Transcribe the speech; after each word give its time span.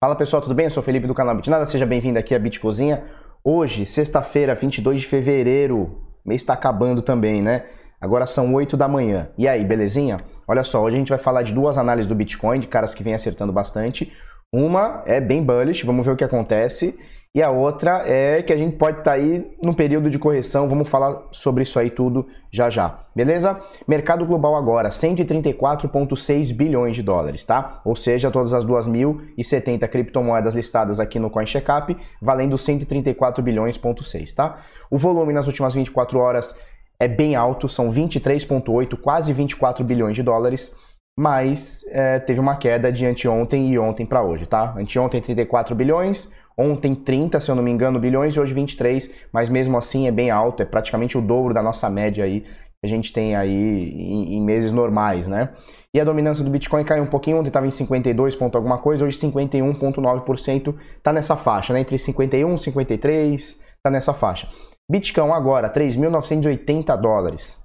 Fala 0.00 0.14
pessoal, 0.14 0.40
tudo 0.40 0.54
bem? 0.54 0.66
Eu 0.66 0.70
sou 0.70 0.80
o 0.80 0.84
Felipe 0.84 1.08
do 1.08 1.14
canal 1.14 1.34
Bitnada, 1.34 1.66
seja 1.66 1.84
bem-vindo 1.84 2.20
aqui 2.20 2.32
à 2.32 2.38
Bit 2.38 2.60
Cozinha. 2.60 3.02
Hoje, 3.42 3.84
sexta-feira, 3.84 4.54
22 4.54 5.00
de 5.00 5.08
fevereiro, 5.08 6.00
mês 6.24 6.40
está 6.40 6.52
acabando 6.52 7.02
também, 7.02 7.42
né? 7.42 7.64
Agora 8.00 8.24
são 8.24 8.54
8 8.54 8.76
da 8.76 8.86
manhã. 8.86 9.28
E 9.36 9.48
aí, 9.48 9.64
belezinha? 9.64 10.18
Olha 10.46 10.62
só, 10.62 10.80
hoje 10.84 10.94
a 10.94 10.98
gente 11.00 11.08
vai 11.08 11.18
falar 11.18 11.42
de 11.42 11.52
duas 11.52 11.76
análises 11.76 12.06
do 12.06 12.14
Bitcoin, 12.14 12.60
de 12.60 12.68
caras 12.68 12.94
que 12.94 13.02
vêm 13.02 13.12
acertando 13.12 13.52
bastante. 13.52 14.12
Uma 14.52 15.02
é 15.04 15.20
bem 15.20 15.42
bullish, 15.42 15.84
vamos 15.84 16.06
ver 16.06 16.12
o 16.12 16.16
que 16.16 16.22
acontece. 16.22 16.96
E 17.38 17.42
a 17.42 17.50
outra 17.50 18.02
é 18.04 18.42
que 18.42 18.52
a 18.52 18.56
gente 18.56 18.74
pode 18.74 18.98
estar 18.98 19.12
tá 19.12 19.16
aí 19.16 19.48
num 19.62 19.72
período 19.72 20.10
de 20.10 20.18
correção, 20.18 20.68
vamos 20.68 20.88
falar 20.88 21.22
sobre 21.30 21.62
isso 21.62 21.78
aí 21.78 21.88
tudo 21.88 22.26
já 22.50 22.68
já, 22.68 22.98
beleza? 23.14 23.60
Mercado 23.86 24.26
global 24.26 24.56
agora, 24.56 24.88
134,6 24.88 26.52
bilhões 26.52 26.96
de 26.96 27.02
dólares, 27.04 27.44
tá? 27.44 27.80
Ou 27.84 27.94
seja, 27.94 28.28
todas 28.28 28.52
as 28.52 28.64
2.070 28.64 29.86
criptomoedas 29.86 30.52
listadas 30.52 30.98
aqui 30.98 31.20
no 31.20 31.30
CoinCheckup, 31.30 31.96
valendo 32.20 32.58
134 32.58 33.40
bilhões,6, 33.40 34.34
tá? 34.34 34.58
O 34.90 34.98
volume 34.98 35.32
nas 35.32 35.46
últimas 35.46 35.74
24 35.74 36.18
horas 36.18 36.56
é 36.98 37.06
bem 37.06 37.36
alto, 37.36 37.68
são 37.68 37.88
23,8, 37.92 38.98
quase 39.00 39.32
24 39.32 39.84
bilhões 39.84 40.16
de 40.16 40.24
dólares, 40.24 40.74
mas 41.16 41.84
é, 41.92 42.18
teve 42.18 42.40
uma 42.40 42.56
queda 42.56 42.90
de 42.90 43.06
anteontem 43.06 43.72
e 43.72 43.78
ontem 43.78 44.04
para 44.04 44.24
hoje, 44.24 44.44
tá? 44.44 44.74
Anteontem 44.76 45.22
34 45.22 45.72
bilhões, 45.76 46.28
Ontem 46.58 46.92
30, 46.92 47.38
se 47.38 47.48
eu 47.48 47.54
não 47.54 47.62
me 47.62 47.70
engano, 47.70 48.00
bilhões 48.00 48.34
e 48.34 48.40
hoje 48.40 48.52
23, 48.52 49.14
mas 49.32 49.48
mesmo 49.48 49.78
assim 49.78 50.08
é 50.08 50.10
bem 50.10 50.28
alto, 50.28 50.60
é 50.60 50.66
praticamente 50.66 51.16
o 51.16 51.22
dobro 51.22 51.54
da 51.54 51.62
nossa 51.62 51.88
média 51.88 52.24
aí 52.24 52.40
que 52.40 52.86
a 52.86 52.88
gente 52.88 53.12
tem 53.12 53.36
aí 53.36 53.50
em, 53.50 54.34
em 54.34 54.42
meses 54.42 54.72
normais, 54.72 55.26
né? 55.26 55.50
E 55.94 56.00
a 56.00 56.04
dominância 56.04 56.44
do 56.44 56.50
Bitcoin 56.50 56.84
caiu 56.84 57.02
um 57.02 57.08
pouquinho, 57.08 57.38
ontem 57.38 57.48
estava 57.48 57.66
em 57.66 57.70
52 57.70 58.36
ponto 58.36 58.56
alguma 58.56 58.78
coisa, 58.78 59.04
hoje 59.04 59.18
51,9%, 59.18 60.74
tá 61.02 61.12
nessa 61.12 61.36
faixa, 61.36 61.72
né? 61.72 61.80
Entre 61.80 61.98
51 61.98 62.54
e 62.54 62.58
53, 62.58 63.60
tá 63.82 63.90
nessa 63.90 64.12
faixa. 64.12 64.48
Bitcoin 64.90 65.30
agora, 65.30 65.68
3.980 65.68 66.96
dólares. 66.96 67.58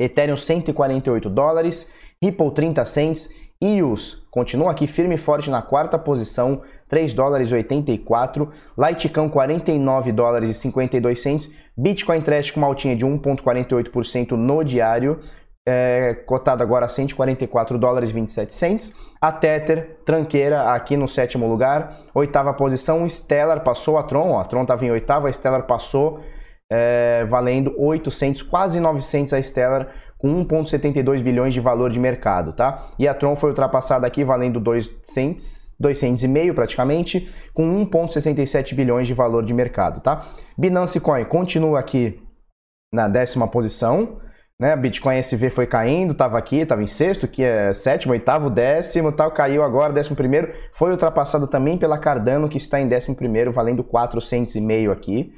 Ethereum 0.00 0.36
148 0.36 1.28
dólares, 1.28 1.90
Ripple 2.22 2.52
30 2.52 2.84
cents, 2.84 3.28
EOS 3.60 4.24
continua 4.30 4.70
aqui 4.70 4.86
firme 4.86 5.16
e 5.16 5.18
forte 5.18 5.50
na 5.50 5.60
quarta 5.60 5.98
posição, 5.98 6.62
3 6.88 7.14
dólares 7.14 7.50
e 7.50 7.54
84, 7.54 8.50
Litecoin 8.76 9.28
49 9.28 10.12
dólares 10.12 10.50
e 10.50 10.54
52 10.54 11.20
centos, 11.20 11.50
Bitcoin 11.76 12.20
Trash 12.20 12.50
com 12.50 12.60
uma 12.60 12.66
altinha 12.66 12.96
de 12.96 13.04
1.48% 13.04 14.32
no 14.32 14.64
diário, 14.64 15.20
é, 15.68 16.14
cotado 16.26 16.62
agora 16.62 16.86
a 16.86 16.88
144 16.88 17.78
dólares 17.78 18.08
e 18.08 18.12
27 18.12 18.54
centos. 18.54 18.92
A 19.20 19.30
Tether, 19.30 19.98
tranqueira, 20.04 20.72
aqui 20.72 20.96
no 20.96 21.06
sétimo 21.06 21.46
lugar. 21.46 22.00
Oitava 22.14 22.54
posição, 22.54 23.06
Stellar 23.06 23.62
passou 23.62 23.98
a 23.98 24.02
Tron, 24.02 24.30
ó, 24.30 24.40
a 24.40 24.44
Tron 24.44 24.62
estava 24.62 24.84
em 24.86 24.90
oitava, 24.90 25.28
a 25.28 25.32
Stellar 25.32 25.66
passou, 25.66 26.20
é, 26.72 27.26
valendo 27.28 27.74
800, 27.76 28.42
quase 28.42 28.80
900 28.80 29.34
a 29.34 29.42
Stellar, 29.42 29.88
com 30.16 30.44
1,72 30.44 31.22
bilhões 31.22 31.52
de 31.52 31.60
valor 31.60 31.90
de 31.90 32.00
mercado, 32.00 32.52
tá? 32.52 32.88
E 32.98 33.06
a 33.06 33.12
Tron 33.12 33.36
foi 33.36 33.50
ultrapassada 33.50 34.06
aqui 34.06 34.24
valendo 34.24 34.58
200, 34.58 35.67
2,5 35.82 36.54
praticamente, 36.54 37.32
com 37.54 37.86
1,67 37.86 38.74
bilhões 38.74 39.06
de 39.06 39.14
valor 39.14 39.44
de 39.44 39.54
mercado, 39.54 40.00
tá? 40.00 40.26
Binance 40.56 41.00
Coin 41.00 41.24
continua 41.24 41.78
aqui 41.78 42.20
na 42.92 43.06
décima 43.06 43.46
posição, 43.48 44.20
né? 44.60 44.74
Bitcoin 44.74 45.18
SV 45.18 45.50
foi 45.50 45.66
caindo, 45.66 46.12
estava 46.12 46.36
aqui, 46.36 46.56
estava 46.56 46.82
em 46.82 46.88
sexto, 46.88 47.28
que 47.28 47.44
é 47.44 47.72
sétimo, 47.72 48.12
oitavo, 48.12 48.50
décimo, 48.50 49.12
tal, 49.12 49.30
caiu 49.30 49.62
agora, 49.62 49.92
décimo 49.92 50.16
primeiro, 50.16 50.52
foi 50.72 50.90
ultrapassado 50.90 51.46
também 51.46 51.78
pela 51.78 51.98
Cardano, 51.98 52.48
que 52.48 52.56
está 52.56 52.80
em 52.80 52.88
décimo 52.88 53.14
primeiro, 53.14 53.52
valendo 53.52 53.84
400,5 53.84 54.90
aqui. 54.90 55.32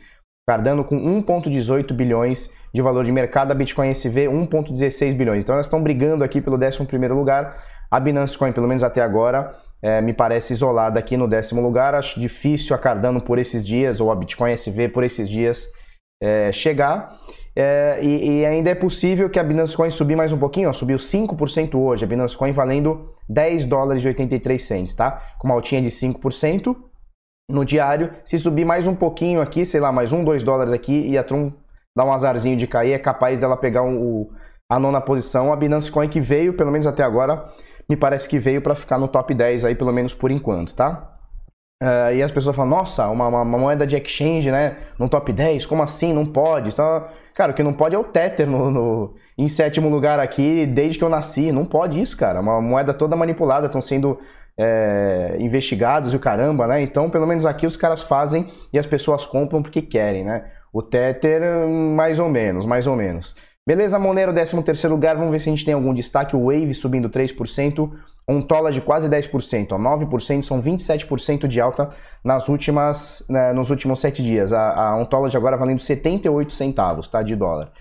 Cardano 0.49 0.85
com 0.85 0.97
1,18 0.97 1.93
bilhões 1.93 2.51
de 2.75 2.81
valor 2.81 3.05
de 3.05 3.13
mercado, 3.13 3.53
a 3.53 3.55
Bitcoin 3.55 3.91
SV 3.91 4.27
1,16 4.27 5.15
bilhões. 5.15 5.43
Então 5.43 5.55
elas 5.55 5.67
estão 5.67 5.83
brigando 5.83 6.25
aqui 6.25 6.41
pelo 6.41 6.57
11 6.57 7.09
lugar. 7.09 7.63
A 7.91 8.01
Binance 8.01 8.39
Coin, 8.39 8.53
pelo 8.53 8.69
menos 8.69 8.83
até 8.83 9.03
agora, 9.03 9.55
é, 9.83 10.01
me 10.01 10.13
parece 10.13 10.53
isolada 10.53 10.99
aqui 10.99 11.17
no 11.17 11.29
décimo 11.29 11.61
lugar. 11.61 11.95
Acho 11.95 12.21
difícil 12.21 12.75
a 12.75 12.79
Cardano 12.79 13.21
por 13.21 13.39
esses 13.39 13.65
dias, 13.65 14.01
ou 14.01 14.11
a 14.11 14.17
Bitcoin 14.17 14.53
SV 14.53 14.89
por 14.89 15.03
esses 15.03 15.29
dias, 15.29 15.69
é, 16.23 16.53
chegar. 16.53 17.19
É, 17.57 17.99
e, 18.01 18.41
e, 18.41 18.47
ainda 18.47 18.71
é 18.71 18.75
possível 18.75 19.29
que 19.29 19.39
a 19.39 19.43
Binance 19.43 19.77
Coin 19.77 19.91
subir 19.91 20.17
mais 20.17 20.33
um 20.33 20.39
pouquinho, 20.39 20.69
ó, 20.69 20.73
subiu 20.73 20.99
5% 20.99 21.75
hoje. 21.75 22.05
A 22.05 22.09
Binance 22.09 22.37
Coin 22.37 22.53
valendo 22.53 23.15
10 23.29 23.65
dólares 23.65 24.05
e 24.05 24.09
83 24.09 24.63
cents, 24.63 24.95
tá? 24.95 25.23
Com 25.39 25.49
uma 25.49 25.55
altinha 25.55 25.83
de 25.83 25.89
5% 25.89 26.77
no 27.51 27.65
diário. 27.65 28.13
Se 28.25 28.39
subir 28.39 28.65
mais 28.65 28.87
um 28.87 28.95
pouquinho 28.95 29.41
aqui, 29.41 29.67
sei 29.67 29.81
lá, 29.81 29.91
mais 29.91 30.13
um, 30.13 30.23
dois 30.23 30.43
dólares 30.43 30.73
aqui 30.73 31.09
e 31.09 31.19
a 31.19 31.25
Tron 31.25 31.53
dar 31.97 32.05
um 32.05 32.13
azarzinho 32.13 32.57
de 32.57 32.69
cair, 32.69 32.93
é 32.93 32.99
capaz 32.99 33.41
dela 33.41 33.57
pegar 33.57 33.83
um, 33.83 34.01
o, 34.01 34.31
a 34.71 34.79
nona 34.79 35.01
posição. 35.01 35.53
A 35.53 35.57
Binance 35.57 35.91
Coin 35.91 36.09
que 36.09 36.21
veio, 36.21 36.55
pelo 36.55 36.71
menos 36.71 36.87
até 36.87 37.03
agora, 37.03 37.49
me 37.91 37.97
parece 37.97 38.29
que 38.29 38.39
veio 38.39 38.63
para 38.63 38.77
ficar 38.77 38.99
no 38.99 39.09
top 39.09 39.35
10 39.35 39.65
aí, 39.65 39.75
pelo 39.75 39.93
menos 39.93 40.15
por 40.15 40.31
enquanto, 40.31 40.77
tá? 40.77 41.19
Uh, 41.83 42.15
e 42.15 42.23
as 42.23 42.31
pessoas 42.31 42.55
falam, 42.55 42.71
nossa, 42.71 43.09
uma, 43.09 43.27
uma, 43.27 43.45
moeda 43.45 43.85
de 43.85 43.97
exchange, 43.97 44.49
né? 44.49 44.77
No 44.97 45.09
top 45.09 45.33
10, 45.33 45.67
como 45.67 45.83
assim? 45.83 46.13
Não 46.13 46.25
pode. 46.25 46.69
Então, 46.69 47.09
cara, 47.35 47.51
o 47.51 47.55
que 47.55 47.65
não 47.65 47.73
pode 47.73 47.97
é 47.97 47.99
o 47.99 48.05
Tether 48.05 48.47
no, 48.47 48.71
no, 48.71 49.15
em 49.37 49.49
sétimo 49.49 49.89
lugar 49.89 50.21
aqui, 50.21 50.67
desde 50.67 50.99
que 50.99 51.05
eu 51.05 51.09
nasci. 51.09 51.51
Não 51.51 51.65
pode 51.65 52.01
isso, 52.01 52.17
cara. 52.17 52.39
Uma 52.39 52.61
moeda 52.61 52.95
toda 52.95 53.17
manipulada, 53.17 53.67
estão 53.67 53.83
sendo 53.83 54.21
é, 54.57 55.37
investigados 55.41 56.13
e 56.13 56.17
o 56.17 56.21
caramba, 56.21 56.69
né? 56.69 56.81
Então, 56.81 57.11
pelo 57.11 57.27
menos 57.27 57.45
aqui 57.45 57.67
os 57.67 57.77
caras 57.77 58.03
fazem 58.03 58.53
e 58.73 58.79
as 58.79 58.87
pessoas 58.87 59.27
compram 59.27 59.65
porque 59.65 59.83
querem, 59.83 60.23
né? 60.23 60.45
O 60.73 60.81
Tether, 60.81 61.43
mais 61.69 62.21
ou 62.21 62.29
menos, 62.29 62.65
mais 62.65 62.87
ou 62.87 62.95
menos. 62.95 63.35
Beleza, 63.69 63.99
Monero, 63.99 64.33
13 64.33 64.63
terceiro 64.63 64.95
lugar, 64.95 65.17
vamos 65.17 65.31
ver 65.31 65.41
se 65.41 65.49
a 65.49 65.53
gente 65.53 65.65
tem 65.65 65.75
algum 65.75 65.93
destaque. 65.93 66.35
O 66.35 66.47
Wave 66.47 66.73
subindo 66.75 67.11
3%, 67.11 67.93
um 68.29 68.41
Tola 68.41 68.73
de 68.73 68.81
quase 68.81 69.09
10%, 69.09 69.73
ó, 69.73 69.79
9%, 69.79 70.43
são 70.43 70.63
27% 70.63 71.47
de 71.47 71.61
alta 71.61 71.91
nas 72.25 72.49
últimas, 72.49 73.25
né, 73.29 73.53
nos 73.53 73.71
últimos 73.71 74.01
7 74.01 74.23
dias. 74.23 74.53
A, 74.53 74.95
a 74.95 75.29
de 75.29 75.37
agora 75.37 75.57
valendo 75.57 75.81
78 75.81 76.55
centavos 76.55 77.09
tá, 77.09 77.23
de 77.23 77.37
dólar. 77.37 77.73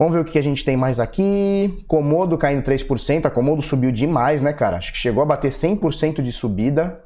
Vamos 0.00 0.14
ver 0.14 0.20
o 0.20 0.24
que 0.24 0.38
a 0.38 0.42
gente 0.42 0.64
tem 0.64 0.76
mais 0.76 1.00
aqui. 1.00 1.84
Comodo 1.88 2.38
caindo 2.38 2.62
3%. 2.62 3.26
A 3.26 3.30
Comodo 3.30 3.62
subiu 3.62 3.90
demais, 3.90 4.40
né, 4.40 4.52
cara? 4.52 4.76
Acho 4.76 4.92
que 4.92 4.98
chegou 4.98 5.22
a 5.22 5.26
bater 5.26 5.50
100% 5.50 6.22
de 6.22 6.32
subida, 6.32 7.04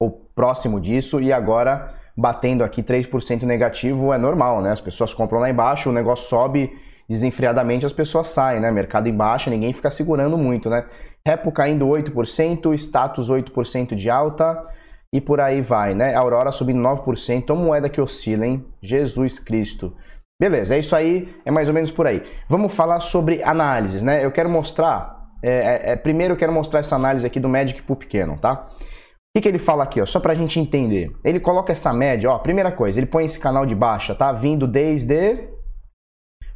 ou 0.00 0.10
próximo 0.34 0.80
disso, 0.80 1.20
e 1.20 1.32
agora 1.32 1.94
batendo 2.16 2.64
aqui 2.64 2.82
3% 2.82 3.44
negativo 3.44 4.12
é 4.12 4.18
normal, 4.18 4.60
né? 4.60 4.72
As 4.72 4.80
pessoas 4.80 5.14
compram 5.14 5.38
lá 5.38 5.48
embaixo, 5.48 5.90
o 5.90 5.92
negócio 5.92 6.28
sobe 6.28 6.76
desenfreadamente, 7.08 7.86
as 7.86 7.92
pessoas 7.92 8.28
saem, 8.28 8.60
né? 8.60 8.70
Mercado 8.70 9.08
embaixo, 9.08 9.48
ninguém 9.48 9.72
fica 9.72 9.90
segurando 9.90 10.36
muito, 10.36 10.68
né? 10.68 10.84
Repo 11.26 11.50
caindo 11.50 11.86
8%, 11.86 12.74
status 12.74 13.30
8% 13.30 13.94
de 13.94 14.10
alta 14.10 14.66
e 15.12 15.20
por 15.20 15.40
aí 15.40 15.62
vai, 15.62 15.94
né? 15.94 16.14
Aurora 16.14 16.52
subindo 16.52 16.80
9%, 16.80 17.36
então 17.36 17.56
moeda 17.56 17.88
que 17.88 18.00
oscila, 18.00 18.46
hein? 18.46 18.64
Jesus 18.82 19.38
Cristo. 19.38 19.94
Beleza, 20.40 20.76
é 20.76 20.78
isso 20.78 20.94
aí, 20.94 21.34
é 21.44 21.50
mais 21.50 21.68
ou 21.68 21.74
menos 21.74 21.90
por 21.90 22.06
aí. 22.06 22.22
Vamos 22.48 22.72
falar 22.72 23.00
sobre 23.00 23.42
análises, 23.42 24.02
né? 24.02 24.24
Eu 24.24 24.30
quero 24.30 24.48
mostrar, 24.48 25.30
é, 25.42 25.50
é, 25.50 25.92
é 25.92 25.96
primeiro 25.96 26.34
eu 26.34 26.38
quero 26.38 26.52
mostrar 26.52 26.80
essa 26.80 26.94
análise 26.94 27.26
aqui 27.26 27.40
do 27.40 27.48
Magic 27.48 27.82
pro 27.82 27.96
pequeno, 27.96 28.38
tá? 28.38 28.68
O 28.78 29.38
que, 29.38 29.42
que 29.42 29.48
ele 29.48 29.58
fala 29.58 29.84
aqui, 29.84 30.00
ó, 30.00 30.06
só 30.06 30.20
pra 30.20 30.34
gente 30.34 30.60
entender. 30.60 31.10
Ele 31.24 31.40
coloca 31.40 31.72
essa 31.72 31.92
média, 31.92 32.30
ó, 32.30 32.38
primeira 32.38 32.70
coisa, 32.70 33.00
ele 33.00 33.06
põe 33.06 33.24
esse 33.24 33.38
canal 33.38 33.66
de 33.66 33.74
baixa, 33.74 34.14
tá? 34.14 34.30
Vindo 34.32 34.66
desde 34.66 35.57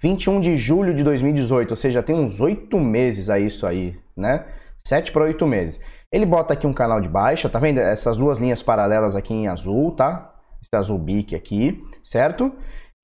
21 0.03 0.41
de 0.41 0.57
julho 0.57 0.93
de 0.93 1.05
2018, 1.05 1.71
ou 1.71 1.77
seja, 1.77 2.03
tem 2.03 2.17
uns 2.17 2.41
8 2.41 2.77
meses 2.81 3.31
aí 3.31 3.47
isso 3.47 3.65
aí, 3.65 3.97
né? 4.17 4.45
7 4.85 5.13
para 5.13 5.23
8 5.23 5.47
meses. 5.47 5.81
Ele 6.11 6.27
bota 6.27 6.53
aqui 6.53 6.67
um 6.67 6.73
canal 6.73 7.01
de 7.01 7.09
baixa, 7.09 7.49
tá 7.49 7.61
vendo? 7.61 7.79
Essas 7.79 8.17
duas 8.17 8.39
linhas 8.39 8.63
paralelas 8.63 9.15
aqui 9.15 9.33
em 9.33 9.47
azul, 9.47 9.93
tá? 9.93 10.35
Esse 10.61 10.75
azul 10.75 10.99
bique 10.99 11.37
aqui, 11.37 11.81
certo? 12.03 12.53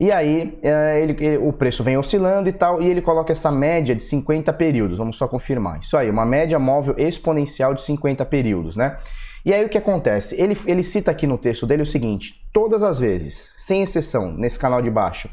E 0.01 0.11
aí 0.11 0.59
é, 0.63 1.01
ele, 1.01 1.17
ele, 1.25 1.39
o 1.39 1.53
preço 1.53 1.85
vem 1.85 1.97
oscilando 1.97 2.49
e 2.49 2.53
tal, 2.53 2.83
e 2.83 2.87
ele 2.87 3.01
coloca 3.01 3.33
essa 3.33 3.51
média 3.51 3.95
de 3.95 4.03
50 4.03 4.53
períodos. 4.53 4.99
Vamos 4.99 5.17
só 5.17 5.29
confirmar. 5.29 5.79
Isso 5.79 5.97
aí, 5.97 6.11
uma 6.11 6.27
média 6.27 6.59
móvel 6.59 6.97
exponencial 6.99 7.75
de 7.75 7.83
50 7.83 8.25
períodos, 8.27 8.77
né? 8.77 8.99
E 9.45 9.55
aí 9.55 9.65
o 9.65 9.69
que 9.69 9.79
acontece? 9.79 10.41
Ele, 10.41 10.59
ele 10.67 10.83
cita 10.83 11.13
aqui 11.13 11.29
no 11.29 11.39
texto 11.39 11.65
dele 11.65 11.83
o 11.83 11.87
seguinte: 11.87 12.45
todas 12.53 12.83
as 12.83 12.99
vezes, 12.99 13.53
sem 13.57 13.83
exceção, 13.83 14.33
nesse 14.33 14.59
canal 14.59 14.83
de 14.83 14.91
baixo, 14.91 15.29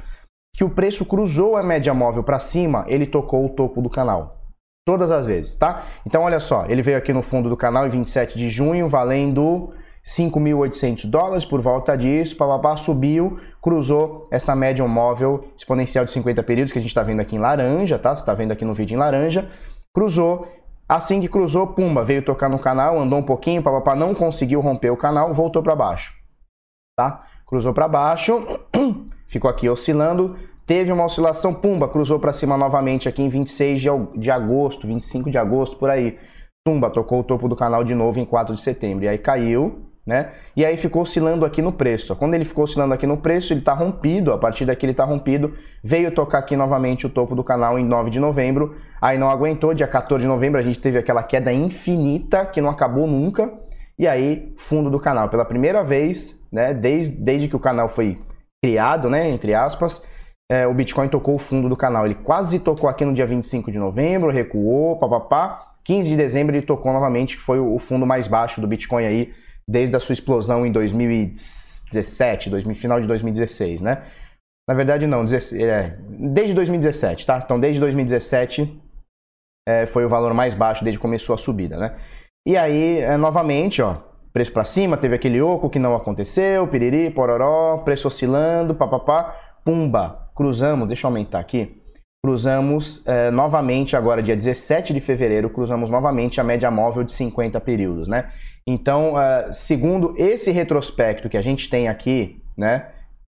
que 0.55 0.63
o 0.63 0.69
preço 0.69 1.05
cruzou 1.05 1.55
a 1.55 1.63
média 1.63 1.93
móvel 1.93 2.23
para 2.23 2.39
cima, 2.39 2.85
ele 2.87 3.05
tocou 3.05 3.45
o 3.45 3.49
topo 3.49 3.81
do 3.81 3.89
canal. 3.89 4.41
Todas 4.85 5.11
as 5.11 5.25
vezes, 5.25 5.55
tá? 5.55 5.83
Então 6.05 6.23
olha 6.23 6.39
só, 6.39 6.65
ele 6.67 6.81
veio 6.81 6.97
aqui 6.97 7.11
no 7.11 7.23
fundo 7.23 7.49
do 7.49 7.57
canal 7.57 7.87
em 7.87 7.89
27 7.89 8.37
de 8.37 8.49
junho, 8.49 8.87
valendo 8.87 9.73
5.800 10.05 11.09
dólares 11.09 11.43
por 11.43 11.59
volta 11.61 11.97
disso, 11.97 12.37
papapá, 12.37 12.77
subiu, 12.77 13.39
cruzou 13.61 14.27
essa 14.31 14.55
média 14.55 14.85
móvel 14.87 15.45
exponencial 15.57 16.05
de 16.05 16.11
50 16.11 16.43
períodos 16.43 16.71
que 16.71 16.77
a 16.77 16.81
gente 16.81 16.91
está 16.91 17.01
vendo 17.01 17.19
aqui 17.19 17.35
em 17.35 17.39
laranja, 17.39 17.97
tá? 17.97 18.15
Você 18.15 18.21
está 18.21 18.33
vendo 18.35 18.51
aqui 18.51 18.63
no 18.63 18.75
vídeo 18.75 18.95
em 18.95 18.99
laranja, 18.99 19.49
cruzou 19.93 20.47
Assim 20.87 21.19
que 21.19 21.27
cruzou, 21.27 21.65
pumba, 21.67 22.03
veio 22.03 22.23
tocar 22.23 22.47
no 22.47 22.59
canal, 22.59 22.99
andou 22.99 23.17
um 23.17 23.23
pouquinho, 23.23 23.63
papapá, 23.63 23.95
não 23.95 24.13
conseguiu 24.13 24.61
romper 24.61 24.91
o 24.91 24.97
canal, 24.97 25.33
voltou 25.33 25.63
para 25.63 25.75
baixo. 25.75 26.13
Tá? 26.95 27.25
Cruzou 27.47 27.73
para 27.73 27.87
baixo, 27.87 28.39
ficou 29.35 29.49
aqui 29.49 29.69
oscilando, 29.69 30.37
teve 30.65 30.91
uma 30.91 31.05
oscilação, 31.05 31.53
pumba, 31.53 31.89
cruzou 31.89 32.19
para 32.19 32.31
cima 32.31 32.57
novamente 32.57 33.09
aqui 33.09 33.21
em 33.21 33.27
26 33.27 33.81
de, 34.15 34.31
agosto, 34.31 34.87
25 34.87 35.29
de 35.29 35.37
agosto, 35.37 35.75
por 35.75 35.89
aí. 35.89 36.17
Tumba, 36.65 36.89
tocou 36.89 37.19
o 37.19 37.23
topo 37.23 37.47
do 37.47 37.55
canal 37.55 37.83
de 37.83 37.93
novo 37.93 38.19
em 38.19 38.25
4 38.25 38.55
de 38.55 38.61
setembro. 38.61 39.03
E 39.03 39.07
aí 39.09 39.17
caiu, 39.17 39.89
né? 40.07 40.31
E 40.55 40.65
aí 40.65 40.77
ficou 40.77 41.01
oscilando 41.01 41.45
aqui 41.45 41.61
no 41.61 41.73
preço. 41.73 42.15
Quando 42.15 42.33
ele 42.33 42.45
ficou 42.45 42.63
oscilando 42.63 42.93
aqui 42.93 43.05
no 43.05 43.17
preço, 43.17 43.51
ele 43.51 43.59
está 43.59 43.73
rompido. 43.73 44.31
A 44.31 44.37
partir 44.37 44.65
daqui 44.65 44.85
ele 44.85 44.93
está 44.93 45.03
rompido. 45.03 45.53
Veio 45.83 46.09
tocar 46.11 46.39
aqui 46.39 46.55
novamente 46.55 47.05
o 47.05 47.09
topo 47.09 47.35
do 47.35 47.43
canal 47.43 47.77
em 47.77 47.85
9 47.85 48.09
de 48.09 48.19
novembro. 48.19 48.75
Aí 49.01 49.17
não 49.17 49.29
aguentou. 49.29 49.73
Dia 49.73 49.87
14 49.87 50.21
de 50.21 50.27
novembro 50.27 50.59
a 50.59 50.63
gente 50.63 50.79
teve 50.79 50.97
aquela 50.97 51.21
queda 51.21 51.53
infinita 51.53 52.45
que 52.45 52.61
não 52.61 52.69
acabou 52.69 53.05
nunca. 53.05 53.53
E 53.99 54.07
aí, 54.07 54.53
fundo 54.57 54.89
do 54.89 54.99
canal. 54.99 55.29
Pela 55.29 55.45
primeira 55.45 55.83
vez, 55.83 56.41
né? 56.51 56.73
Desde, 56.73 57.15
desde 57.15 57.47
que 57.47 57.55
o 57.55 57.59
canal 57.59 57.89
foi 57.89 58.17
criado, 58.65 59.09
né? 59.09 59.29
Entre 59.29 59.53
aspas. 59.53 60.03
É, 60.51 60.67
o 60.67 60.73
Bitcoin 60.73 61.07
tocou 61.07 61.35
o 61.35 61.39
fundo 61.39 61.69
do 61.69 61.77
canal. 61.77 62.05
Ele 62.05 62.15
quase 62.15 62.59
tocou 62.59 62.89
aqui 62.89 63.05
no 63.05 63.13
dia 63.13 63.25
25 63.25 63.71
de 63.71 63.77
novembro, 63.77 64.31
recuou, 64.31 64.97
papapá. 64.97 65.73
15 65.83 66.09
de 66.09 66.15
dezembro 66.15 66.55
ele 66.55 66.65
tocou 66.65 66.91
novamente, 66.91 67.37
que 67.37 67.43
foi 67.43 67.59
o 67.59 67.77
fundo 67.77 68.07
mais 68.07 68.27
baixo 68.27 68.59
do 68.59 68.67
Bitcoin 68.67 69.05
aí, 69.05 69.33
desde 69.67 69.95
a 69.95 69.99
sua 69.99 70.13
explosão 70.13 70.65
em 70.65 70.71
2017, 70.71 72.49
2000, 72.49 72.75
final 72.75 72.99
de 72.99 73.05
2016, 73.05 73.81
né? 73.81 74.03
Na 74.67 74.73
verdade, 74.73 75.05
não, 75.05 75.23
é, 75.23 75.95
desde 76.09 76.55
2017, 76.55 77.25
tá? 77.27 77.39
Então, 77.43 77.59
desde 77.59 77.79
2017 77.79 78.81
é, 79.67 79.85
foi 79.85 80.05
o 80.05 80.09
valor 80.09 80.33
mais 80.33 80.55
baixo 80.55 80.83
desde 80.83 80.97
que 80.97 81.01
começou 81.03 81.35
a 81.35 81.37
subida, 81.37 81.77
né? 81.77 81.95
E 82.47 82.57
aí, 82.57 82.97
é, 82.97 83.15
novamente, 83.15 83.81
ó, 83.83 83.97
preço 84.35 84.51
para 84.51 84.65
cima, 84.65 84.97
teve 84.97 85.15
aquele 85.15 85.41
oco 85.41 85.69
que 85.69 85.79
não 85.79 85.95
aconteceu, 85.95 86.67
piriri, 86.67 87.09
pororó, 87.09 87.77
preço 87.85 88.09
oscilando, 88.09 88.75
papapá, 88.75 89.33
pumba, 89.63 90.29
cruzamos, 90.35 90.89
deixa 90.89 91.07
eu 91.07 91.09
aumentar 91.09 91.39
aqui, 91.39 91.81
cruzamos 92.21 93.01
é, 93.07 93.31
novamente, 93.31 93.95
agora 93.95 94.21
dia 94.21 94.35
17 94.35 94.93
de 94.93 94.99
fevereiro, 94.99 95.49
cruzamos 95.49 95.89
novamente 95.89 96.41
a 96.41 96.43
média 96.43 96.69
móvel 96.69 97.05
de 97.05 97.13
50 97.13 97.61
períodos, 97.61 98.09
né? 98.09 98.27
Então, 98.67 99.17
é, 99.17 99.53
segundo 99.53 100.13
esse 100.17 100.51
retrospecto 100.51 101.29
que 101.29 101.37
a 101.37 101.41
gente 101.41 101.69
tem 101.69 101.87
aqui, 101.87 102.43
né, 102.57 102.89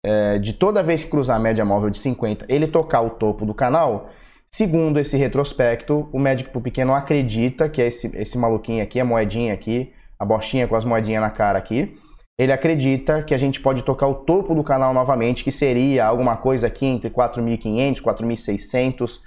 é, 0.04 0.40
de 0.40 0.52
toda 0.52 0.82
vez 0.82 1.04
que 1.04 1.10
cruzar 1.10 1.36
a 1.36 1.40
média 1.40 1.64
móvel 1.64 1.90
de 1.90 1.98
50, 1.98 2.44
ele 2.48 2.66
tocar 2.66 3.02
o 3.02 3.10
topo 3.10 3.46
do 3.46 3.54
canal, 3.54 4.10
segundo 4.52 4.98
esse 4.98 5.16
retrospecto, 5.16 6.08
o 6.12 6.18
médico 6.18 6.50
pro 6.50 6.60
pequeno 6.60 6.92
acredita 6.92 7.68
que 7.68 7.80
é 7.80 7.86
esse, 7.86 8.10
esse 8.16 8.36
maluquinho 8.36 8.82
aqui, 8.82 8.98
a 8.98 9.04
moedinha 9.04 9.54
aqui, 9.54 9.92
a 10.18 10.24
bostinha 10.24 10.66
com 10.66 10.74
as 10.74 10.84
moedinhas 10.84 11.22
na 11.22 11.30
cara 11.30 11.58
aqui, 11.58 11.96
ele 12.38 12.52
acredita 12.52 13.22
que 13.22 13.34
a 13.34 13.38
gente 13.38 13.60
pode 13.60 13.82
tocar 13.82 14.06
o 14.06 14.14
topo 14.14 14.54
do 14.54 14.62
canal 14.62 14.94
novamente, 14.94 15.42
que 15.42 15.50
seria 15.50 16.06
alguma 16.06 16.36
coisa 16.36 16.68
aqui 16.68 16.86
entre 16.86 17.10
4.500, 17.10 18.00
4.600, 18.00 19.20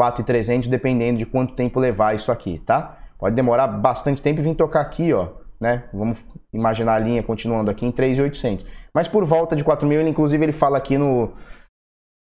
4.300, 0.00 0.68
dependendo 0.68 1.18
de 1.18 1.26
quanto 1.26 1.54
tempo 1.54 1.80
levar 1.80 2.14
isso 2.14 2.30
aqui, 2.30 2.60
tá? 2.64 2.98
Pode 3.18 3.34
demorar 3.34 3.66
bastante 3.66 4.22
tempo 4.22 4.40
e 4.40 4.44
vir 4.44 4.54
tocar 4.54 4.80
aqui, 4.80 5.12
ó, 5.12 5.28
né? 5.60 5.84
Vamos 5.92 6.18
imaginar 6.52 6.94
a 6.94 6.98
linha 6.98 7.22
continuando 7.22 7.70
aqui 7.70 7.84
em 7.84 7.90
3.800. 7.90 8.64
Mas 8.94 9.08
por 9.08 9.24
volta 9.24 9.56
de 9.56 9.64
4.000, 9.64 9.92
ele 9.92 10.10
inclusive 10.10 10.44
ele 10.44 10.52
fala 10.52 10.78
aqui 10.78 10.96
no 10.96 11.32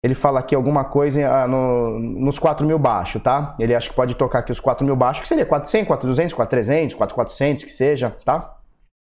ele 0.07 0.15
fala 0.15 0.39
aqui 0.39 0.55
alguma 0.55 0.85
coisa 0.85 1.21
uh, 1.21 1.49
no, 1.49 1.99
nos 1.99 2.39
4 2.39 2.65
mil 2.65 2.79
baixo, 2.79 3.19
tá? 3.19 3.57
Ele 3.59 3.75
acha 3.75 3.91
que 3.91 3.97
pode 3.97 4.15
tocar 4.15 4.39
aqui 4.39 4.53
os 4.53 4.61
4 4.61 4.87
mil 4.87 4.95
baixo, 4.95 5.21
que 5.21 5.29
seria 5.29 5.45
400, 5.45 5.87
400, 5.87 6.35
400, 6.35 6.95
400, 6.95 7.65
que 7.65 7.71
seja, 7.71 8.17
tá? 8.25 8.57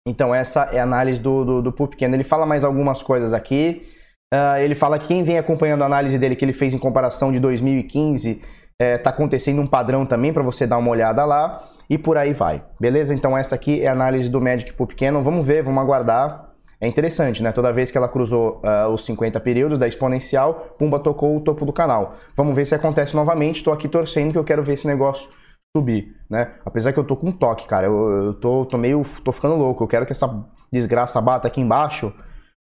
Então 0.07 0.33
essa 0.35 0.65
é 0.73 0.79
a 0.79 0.85
análise 0.85 1.21
do, 1.21 1.45
do, 1.45 1.63
do. 1.63 1.89
Ele 2.01 2.25
fala 2.25 2.47
mais 2.47 2.65
algumas 2.65 3.03
coisas 3.03 3.33
aqui. 3.33 3.87
Uh, 4.33 4.59
ele 4.61 4.75
fala 4.77 4.99
que 4.99 5.09
quem 5.09 5.25
vem 5.25 5.39
acompanhando 5.39 5.83
a 5.83 5.87
análise 5.87 6.17
dele 6.19 6.37
que 6.37 6.45
ele 6.45 6.53
fez 6.53 6.73
em 6.73 6.79
comparação 6.79 7.33
de 7.33 7.41
2015 7.41 8.41
está 8.81 9.11
é, 9.11 9.13
acontecendo 9.13 9.61
um 9.61 9.67
padrão 9.67 10.07
também 10.07 10.33
para 10.33 10.43
você 10.43 10.67
dar 10.67 10.79
uma 10.79 10.91
olhada 10.91 11.25
lá 11.25 11.69
e 11.91 11.99
por 11.99 12.17
aí 12.17 12.33
vai. 12.33 12.63
Beleza? 12.81 13.13
Então 13.13 13.37
essa 13.37 13.55
aqui 13.55 13.83
é 13.83 13.89
a 13.89 13.93
análise 13.93 14.29
do 14.29 14.41
Magic 14.41 14.73
Cannon. 14.97 15.23
Vamos 15.23 15.47
ver, 15.47 15.63
vamos 15.63 15.83
aguardar. 15.83 16.52
É 16.83 16.89
interessante, 16.89 17.45
né? 17.45 17.53
Toda 17.53 17.73
vez 17.73 17.93
que 17.93 17.97
ela 17.97 18.09
cruzou 18.09 18.61
uh, 18.65 18.89
os 18.93 19.07
50 19.07 19.39
períodos 19.39 19.79
da 19.79 19.87
exponencial, 19.87 20.75
Pumba 20.77 20.99
tocou 20.99 21.37
o 21.37 21.41
topo 21.41 21.65
do 21.65 21.73
canal. 21.73 22.17
Vamos 22.37 22.57
ver 22.57 22.67
se 22.67 22.75
acontece 22.75 23.15
novamente. 23.15 23.59
Estou 23.59 23.73
aqui 23.73 23.89
torcendo 23.89 24.33
que 24.33 24.39
eu 24.39 24.43
quero 24.43 24.65
ver 24.65 24.73
esse 24.73 24.89
negócio 24.89 25.29
subir, 25.77 26.17
né? 26.29 26.55
Apesar 26.67 26.93
que 26.93 26.99
eu 26.99 27.05
tô 27.05 27.17
com 27.17 27.31
toque, 27.31 27.69
cara. 27.69 27.87
Eu, 27.87 28.25
eu 28.25 28.35
tô, 28.35 28.67
tô 28.67 28.77
meio. 28.77 29.05
tô 29.25 29.31
ficando 29.31 29.55
louco. 29.55 29.85
Eu 29.85 29.87
quero 29.87 30.05
que 30.05 30.11
essa 30.11 30.29
desgraça 30.73 31.21
bata 31.21 31.47
aqui 31.47 31.61
embaixo 31.61 32.13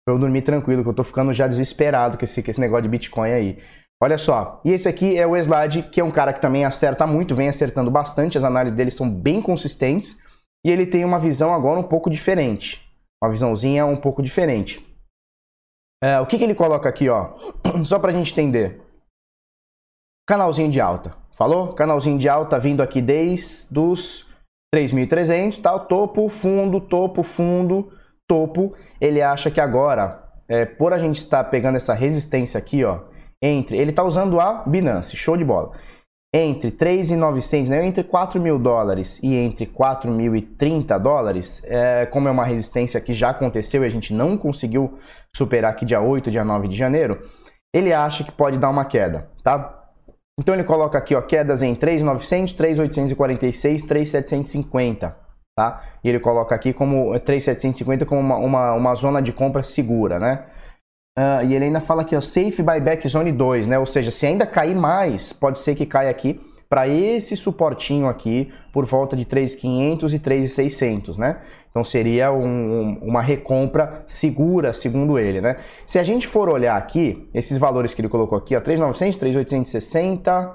pra 0.06 0.14
eu 0.14 0.18
dormir 0.18 0.42
tranquilo, 0.42 0.84
que 0.84 0.88
eu 0.90 0.94
tô 0.94 1.02
ficando 1.02 1.32
já 1.32 1.48
desesperado 1.48 2.16
com 2.16 2.24
esse, 2.24 2.40
com 2.40 2.50
esse 2.52 2.60
negócio 2.60 2.84
de 2.84 2.88
Bitcoin 2.88 3.30
aí. 3.30 3.58
Olha 4.00 4.18
só, 4.18 4.60
e 4.64 4.70
esse 4.70 4.88
aqui 4.88 5.18
é 5.18 5.26
o 5.26 5.36
Slade, 5.36 5.82
que 5.82 6.00
é 6.00 6.04
um 6.04 6.10
cara 6.10 6.32
que 6.32 6.40
também 6.40 6.64
acerta 6.64 7.06
muito, 7.06 7.34
vem 7.34 7.48
acertando 7.48 7.90
bastante, 7.90 8.36
as 8.36 8.44
análises 8.44 8.76
dele 8.76 8.90
são 8.90 9.10
bem 9.10 9.40
consistentes, 9.40 10.18
e 10.64 10.70
ele 10.70 10.84
tem 10.84 11.04
uma 11.04 11.18
visão 11.18 11.54
agora 11.54 11.80
um 11.80 11.84
pouco 11.84 12.10
diferente. 12.10 12.83
Uma 13.22 13.30
visãozinha 13.30 13.86
um 13.86 13.96
pouco 13.96 14.22
diferente. 14.22 14.84
É, 16.02 16.20
o 16.20 16.26
que, 16.26 16.36
que 16.36 16.44
ele 16.44 16.54
coloca 16.54 16.88
aqui, 16.88 17.08
ó? 17.08 17.34
Só 17.84 17.98
pra 17.98 18.12
gente 18.12 18.32
entender. 18.32 18.82
Canalzinho 20.26 20.70
de 20.70 20.80
alta. 20.80 21.16
Falou? 21.36 21.74
Canalzinho 21.74 22.18
de 22.18 22.28
alta 22.28 22.58
vindo 22.58 22.82
aqui 22.82 23.00
desde 23.00 23.78
os 23.78 24.26
3.300, 24.74 25.60
tá? 25.60 25.78
Topo, 25.78 26.28
fundo, 26.28 26.80
topo, 26.80 27.22
fundo, 27.22 27.92
topo. 28.28 28.74
Ele 29.00 29.22
acha 29.22 29.50
que 29.50 29.60
agora, 29.60 30.22
é, 30.48 30.64
por 30.64 30.92
a 30.92 30.98
gente 30.98 31.16
estar 31.16 31.44
pegando 31.44 31.76
essa 31.76 31.94
resistência 31.94 32.58
aqui, 32.58 32.84
ó, 32.84 33.00
entre, 33.42 33.76
ele 33.76 33.90
está 33.90 34.02
usando 34.02 34.40
a 34.40 34.62
Binance, 34.66 35.16
show 35.16 35.36
de 35.36 35.44
bola. 35.44 35.72
Entre 36.36 36.72
3.900, 36.72 37.68
né, 37.68 37.86
entre 37.86 38.02
4 38.02 38.40
mil 38.40 38.58
dólares 38.58 39.20
e 39.22 39.36
entre 39.36 39.66
4.030 39.66 40.98
dólares, 40.98 41.62
é, 41.64 42.06
como 42.06 42.26
é 42.26 42.30
uma 42.32 42.44
resistência 42.44 43.00
que 43.00 43.14
já 43.14 43.30
aconteceu 43.30 43.84
e 43.84 43.86
a 43.86 43.88
gente 43.88 44.12
não 44.12 44.36
conseguiu 44.36 44.98
superar 45.32 45.70
aqui 45.70 45.84
dia 45.84 46.00
8, 46.00 46.32
dia 46.32 46.44
9 46.44 46.66
de 46.66 46.76
janeiro, 46.76 47.22
ele 47.72 47.92
acha 47.92 48.24
que 48.24 48.32
pode 48.32 48.58
dar 48.58 48.68
uma 48.68 48.84
queda, 48.84 49.28
tá? 49.44 49.84
Então 50.36 50.56
ele 50.56 50.64
coloca 50.64 50.98
aqui, 50.98 51.14
ó, 51.14 51.22
quedas 51.22 51.62
em 51.62 51.72
3.900, 51.72 52.56
3.846, 52.56 53.86
3.750, 53.86 55.14
tá? 55.56 55.84
E 56.02 56.08
ele 56.08 56.18
coloca 56.18 56.52
aqui 56.52 56.72
como 56.72 57.12
3.750 57.12 58.04
como 58.06 58.20
uma, 58.20 58.38
uma, 58.38 58.72
uma 58.72 58.94
zona 58.96 59.22
de 59.22 59.32
compra 59.32 59.62
segura, 59.62 60.18
né? 60.18 60.46
Uh, 61.16 61.46
e 61.46 61.54
ele 61.54 61.66
ainda 61.66 61.80
fala 61.80 62.02
aqui, 62.02 62.16
ó, 62.16 62.20
Safe 62.20 62.60
Buyback 62.60 63.06
Zone 63.08 63.30
2, 63.30 63.68
né? 63.68 63.78
Ou 63.78 63.86
seja, 63.86 64.10
se 64.10 64.26
ainda 64.26 64.44
cair 64.44 64.74
mais, 64.74 65.32
pode 65.32 65.60
ser 65.60 65.76
que 65.76 65.86
caia 65.86 66.10
aqui 66.10 66.40
para 66.68 66.88
esse 66.88 67.36
suportinho 67.36 68.08
aqui 68.08 68.52
por 68.72 68.84
volta 68.84 69.16
de 69.16 69.24
3.500 69.24 70.12
e 70.12 70.18
3.600, 70.18 71.16
né? 71.16 71.40
Então 71.70 71.84
seria 71.84 72.32
um, 72.32 72.98
uma 73.00 73.22
recompra 73.22 74.02
segura, 74.08 74.72
segundo 74.72 75.16
ele, 75.16 75.40
né? 75.40 75.58
Se 75.86 76.00
a 76.00 76.02
gente 76.02 76.26
for 76.26 76.48
olhar 76.48 76.76
aqui, 76.76 77.28
esses 77.32 77.58
valores 77.58 77.94
que 77.94 78.00
ele 78.00 78.08
colocou 78.08 78.36
aqui, 78.36 78.56
ó, 78.56 78.60
3.900, 78.60 79.18
3.860, 79.18 80.52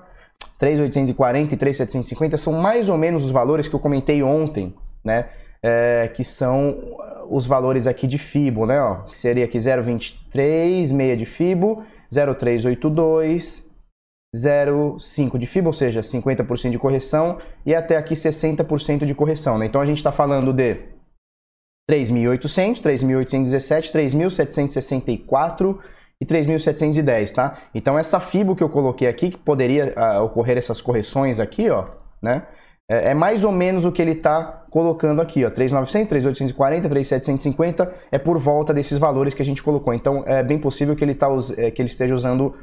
3.840 0.59 1.53
e 1.53 1.57
3.750 1.57 2.37
são 2.37 2.53
mais 2.53 2.89
ou 2.89 2.97
menos 2.97 3.23
os 3.23 3.31
valores 3.31 3.69
que 3.69 3.75
eu 3.75 3.79
comentei 3.79 4.21
ontem, 4.21 4.75
né? 5.03 5.27
É, 5.61 6.09
que 6.15 6.23
são 6.23 6.97
os 7.29 7.45
valores 7.45 7.85
aqui 7.85 8.07
de 8.07 8.17
FIBO, 8.17 8.65
né? 8.65 8.81
Ó, 8.81 9.03
que 9.03 9.17
seria 9.17 9.45
aqui 9.45 9.57
0,23, 9.57 10.93
meia 10.93 11.15
de 11.15 11.25
FIBO, 11.25 11.83
0,382, 12.11 13.69
0,5 14.35 15.37
de 15.37 15.45
FIBO, 15.45 15.67
ou 15.67 15.73
seja, 15.73 16.01
50% 16.01 16.71
de 16.71 16.79
correção, 16.79 17.37
e 17.65 17.73
até 17.73 17.97
aqui 17.97 18.13
60% 18.13 19.05
de 19.05 19.13
correção. 19.13 19.57
Né? 19.57 19.65
Então 19.65 19.81
a 19.81 19.85
gente 19.85 19.97
está 19.97 20.11
falando 20.11 20.53
de 20.53 20.77
3.800, 21.89 22.81
3.817, 22.81 23.91
3.764 23.91 25.79
e 26.21 26.25
3.710, 26.25 27.31
tá? 27.31 27.57
Então 27.73 27.97
essa 27.97 28.19
FIBO 28.19 28.55
que 28.55 28.63
eu 28.63 28.69
coloquei 28.69 29.07
aqui, 29.07 29.31
que 29.31 29.37
poderia 29.37 29.93
uh, 29.97 30.23
ocorrer 30.23 30.57
essas 30.57 30.81
correções 30.81 31.39
aqui, 31.39 31.69
ó, 31.69 31.85
né? 32.21 32.45
É, 32.89 33.11
é 33.11 33.13
mais 33.13 33.43
ou 33.43 33.51
menos 33.51 33.85
o 33.85 33.91
que 33.91 34.01
ele 34.01 34.11
está 34.11 34.65
colocando 34.69 35.21
aqui, 35.21 35.45
ó, 35.45 35.49
3.900, 35.49 36.07
3.840, 36.07 36.89
3.750, 36.89 37.91
é 38.11 38.17
por 38.17 38.37
volta 38.37 38.73
desses 38.73 38.97
valores 38.97 39.33
que 39.33 39.41
a 39.41 39.45
gente 39.45 39.63
colocou. 39.63 39.93
Então 39.93 40.23
é 40.25 40.43
bem 40.43 40.59
possível 40.59 40.95
que 40.95 41.03
ele, 41.03 41.15
tá, 41.15 41.27
é, 41.57 41.71
que 41.71 41.81
ele 41.81 41.89
esteja 41.89 42.15
usando 42.15 42.55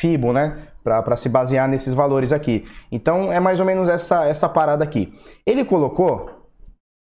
FIBO, 0.00 0.32
né? 0.32 0.68
Para 0.82 1.16
se 1.16 1.28
basear 1.28 1.68
nesses 1.68 1.94
valores 1.94 2.32
aqui. 2.32 2.66
Então 2.90 3.32
é 3.32 3.38
mais 3.40 3.60
ou 3.60 3.66
menos 3.66 3.88
essa, 3.88 4.26
essa 4.26 4.48
parada 4.48 4.82
aqui. 4.84 5.12
Ele 5.46 5.64
colocou 5.64 6.40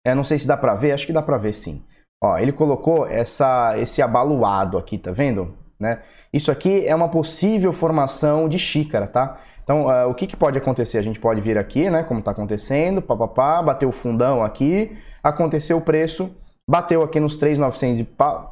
é, 0.07 0.15
não 0.15 0.23
sei 0.23 0.39
se 0.39 0.47
dá 0.47 0.57
para 0.57 0.75
ver, 0.75 0.93
acho 0.93 1.07
que 1.07 1.13
dá 1.13 1.23
para 1.23 1.39
ver 1.39 1.55
sim. 1.55 1.83
Ó, 2.23 2.37
ele 2.37 2.53
colocou 2.53 3.07
essa, 3.07 3.77
esse 3.79 4.03
abaluado 4.03 4.77
aqui, 4.77 4.99
tá 4.99 5.11
vendo? 5.11 5.57
Né? 5.81 6.03
Isso 6.33 6.51
aqui 6.51 6.87
é 6.87 6.95
uma 6.95 7.09
possível 7.09 7.73
formação 7.73 8.49
de 8.49 8.59
xícara, 8.59 9.07
tá? 9.07 9.41
Então, 9.65 9.87
uh, 9.87 10.09
o 10.09 10.15
que, 10.15 10.27
que, 10.27 10.37
pode 10.37 10.59
acontecer? 10.59 10.99
A 10.99 11.03
gente 11.03 11.19
pode 11.19 11.41
vir 11.41 11.59
aqui, 11.59 11.91
né, 11.91 12.03
como 12.03 12.21
está 12.21 12.31
acontecendo, 12.31 13.01
papapá, 13.03 13.63
bater 13.63 13.87
o 13.87 13.93
fundão 13.93 14.45
aqui, 14.45 14.97
aconteceu 15.23 15.79
o 15.79 15.81
preço, 15.81 16.31
bateu 16.69 17.03
aqui 17.03 17.19
nos 17.19 17.37
3,900 17.37 18.01
e, 18.01 18.09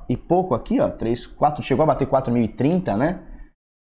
e 0.09 0.17
pouco 0.17 0.55
aqui, 0.55 0.81
ó, 0.81 0.89
3, 0.89 1.27
4, 1.27 1.63
chegou 1.63 1.83
a 1.83 1.87
bater 1.87 2.09
4.030, 2.09 2.97
né? 2.97 3.21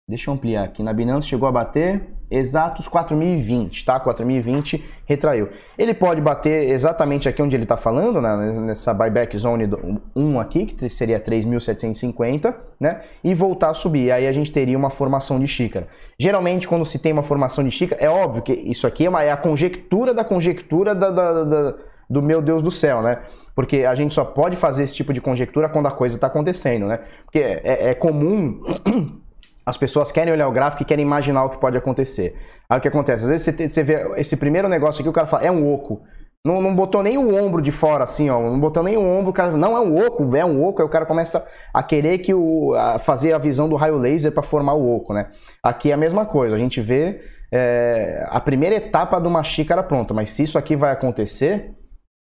Deixa 0.06 0.30
eu 0.30 0.34
ampliar 0.34 0.64
aqui. 0.64 0.82
Na 0.82 0.92
Binance 0.92 1.26
chegou 1.26 1.48
a 1.48 1.52
bater 1.52 2.13
exatos 2.30 2.88
4.020, 2.88 3.84
tá? 3.84 4.00
4.020 4.00 4.82
retraiu. 5.06 5.48
Ele 5.78 5.92
pode 5.92 6.20
bater 6.20 6.70
exatamente 6.70 7.28
aqui 7.28 7.42
onde 7.42 7.54
ele 7.54 7.64
está 7.64 7.76
falando, 7.76 8.20
né? 8.20 8.36
nessa 8.60 8.94
buyback 8.94 9.36
zone 9.36 9.68
1 10.16 10.40
aqui, 10.40 10.66
que 10.66 10.88
seria 10.88 11.20
3.750, 11.20 12.54
né? 12.80 13.02
E 13.22 13.34
voltar 13.34 13.70
a 13.70 13.74
subir. 13.74 14.10
Aí 14.10 14.26
a 14.26 14.32
gente 14.32 14.50
teria 14.50 14.76
uma 14.76 14.90
formação 14.90 15.38
de 15.38 15.46
xícara. 15.46 15.86
Geralmente, 16.18 16.66
quando 16.66 16.84
se 16.86 16.98
tem 16.98 17.12
uma 17.12 17.22
formação 17.22 17.62
de 17.62 17.70
xícara, 17.70 18.02
é 18.02 18.08
óbvio 18.08 18.42
que 18.42 18.52
isso 18.52 18.86
aqui 18.86 19.06
é, 19.06 19.08
uma, 19.08 19.22
é 19.22 19.30
a 19.30 19.36
conjectura 19.36 20.14
da 20.14 20.24
conjectura 20.24 20.94
da, 20.94 21.10
da, 21.10 21.44
da, 21.44 21.74
do 22.08 22.22
meu 22.22 22.40
Deus 22.40 22.62
do 22.62 22.70
céu, 22.70 23.02
né? 23.02 23.18
Porque 23.54 23.84
a 23.84 23.94
gente 23.94 24.12
só 24.12 24.24
pode 24.24 24.56
fazer 24.56 24.82
esse 24.82 24.94
tipo 24.94 25.12
de 25.12 25.20
conjectura 25.20 25.68
quando 25.68 25.86
a 25.86 25.92
coisa 25.92 26.16
está 26.16 26.26
acontecendo, 26.26 26.86
né? 26.86 27.00
Porque 27.24 27.38
é, 27.38 27.90
é 27.90 27.94
comum 27.94 28.60
as 29.66 29.76
pessoas 29.76 30.12
querem 30.12 30.32
olhar 30.32 30.48
o 30.48 30.52
gráfico 30.52 30.82
e 30.82 30.86
querem 30.86 31.04
imaginar 31.04 31.44
o 31.44 31.50
que 31.50 31.58
pode 31.58 31.76
acontecer. 31.76 32.36
Aí 32.68 32.78
o 32.78 32.80
que 32.80 32.88
acontece? 32.88 33.24
Às 33.24 33.30
vezes 33.30 33.72
você, 33.72 33.82
vê 33.82 34.06
esse 34.16 34.36
primeiro 34.36 34.68
negócio 34.68 35.00
aqui, 35.00 35.08
o 35.08 35.12
cara 35.12 35.26
fala, 35.26 35.44
é 35.44 35.50
um 35.50 35.72
oco. 35.72 36.02
Não, 36.46 36.60
não 36.60 36.74
botou 36.74 37.02
nem 37.02 37.16
o 37.16 37.34
ombro 37.34 37.62
de 37.62 37.72
fora, 37.72 38.04
assim, 38.04 38.28
ó. 38.28 38.38
Não 38.38 38.60
botou 38.60 38.82
nem 38.82 38.98
o 38.98 39.02
ombro, 39.02 39.30
o 39.30 39.32
cara 39.32 39.52
não 39.52 39.74
é 39.74 39.80
um 39.80 39.96
oco, 39.96 40.36
é 40.36 40.44
um 40.44 40.62
oco. 40.62 40.82
Aí 40.82 40.86
o 40.86 40.90
cara 40.90 41.06
começa 41.06 41.46
a 41.72 41.82
querer 41.82 42.18
que 42.18 42.34
o, 42.34 42.74
a 42.74 42.98
fazer 42.98 43.32
a 43.32 43.38
visão 43.38 43.66
do 43.66 43.76
raio 43.76 43.96
laser 43.96 44.30
para 44.30 44.42
formar 44.42 44.74
o 44.74 44.94
oco, 44.94 45.14
né? 45.14 45.28
Aqui 45.62 45.90
é 45.90 45.94
a 45.94 45.96
mesma 45.96 46.26
coisa. 46.26 46.54
A 46.54 46.58
gente 46.58 46.82
vê 46.82 47.22
é, 47.50 48.26
a 48.28 48.40
primeira 48.40 48.76
etapa 48.76 49.18
de 49.18 49.26
uma 49.26 49.42
xícara 49.42 49.82
pronta. 49.82 50.12
Mas 50.12 50.30
se 50.30 50.42
isso 50.42 50.58
aqui 50.58 50.76
vai 50.76 50.92
acontecer, 50.92 51.74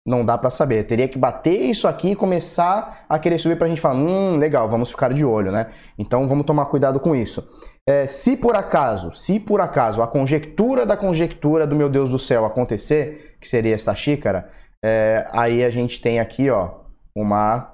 não 0.07 0.25
dá 0.25 0.39
para 0.39 0.51
saber. 0.51 0.87
Teria 0.87 1.09
que 1.09 1.19
bater 1.19 1.61
isso 1.61 1.89
aqui 1.89 2.13
e 2.13 2.17
começar 2.17 3.05
a 3.09 3.19
querer 3.19 3.39
subir 3.39 3.57
para 3.57 3.67
a 3.67 3.69
gente 3.69 3.81
falar, 3.81 3.97
hum, 3.97 4.37
legal, 4.37 4.69
vamos 4.69 4.91
ficar 4.91 5.13
de 5.13 5.25
olho, 5.25 5.51
né? 5.51 5.71
Então 5.99 6.29
vamos 6.29 6.47
tomar 6.47 6.67
cuidado 6.67 7.01
com 7.01 7.15
isso. 7.17 7.47
É, 7.89 8.07
se 8.07 8.37
por 8.37 8.57
acaso, 8.57 9.15
se 9.15 9.39
por 9.39 9.61
acaso 9.61 10.03
a 10.03 10.09
conjectura 10.09 10.87
da 10.87 10.97
conjectura 10.97 11.67
do 11.67 11.77
meu 11.77 11.89
Deus 11.89 12.11
do 12.11 12.19
céu 12.19 12.45
acontecer, 12.45 13.37
que 13.41 13.49
seria 13.49 13.75
essa 13.75 13.95
xícara, 13.95 14.51
é, 14.85 15.27
aí 15.33 15.65
a 15.65 15.71
gente 15.71 16.01
tem 16.01 16.21
aqui, 16.21 16.51
ó, 16.51 16.71
uma 17.15 17.73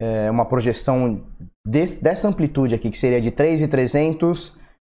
é, 0.00 0.30
uma 0.30 0.44
projeção 0.44 1.24
desse, 1.66 2.02
dessa 2.02 2.28
amplitude 2.28 2.74
aqui, 2.74 2.90
que 2.90 2.98
seria 2.98 3.20
de 3.20 3.30
3.300 3.30 4.52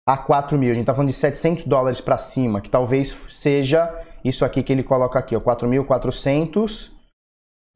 a 0.07 0.17
4.000. 0.17 0.71
A 0.71 0.73
gente 0.73 0.79
está 0.81 0.93
falando 0.93 1.09
de 1.09 1.15
700 1.15 1.65
dólares 1.65 2.01
para 2.01 2.17
cima, 2.17 2.61
que 2.61 2.69
talvez 2.69 3.15
seja 3.29 3.93
isso 4.27 4.43
aqui 4.45 4.63
que 4.63 4.71
ele 4.71 4.83
coloca 4.83 5.17
aqui, 5.19 5.35
ó, 5.35 5.39
4.400, 5.39 6.91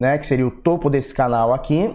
né, 0.00 0.18
que 0.18 0.26
seria 0.26 0.46
o 0.46 0.50
topo 0.50 0.90
desse 0.90 1.14
canal 1.14 1.52
aqui, 1.52 1.90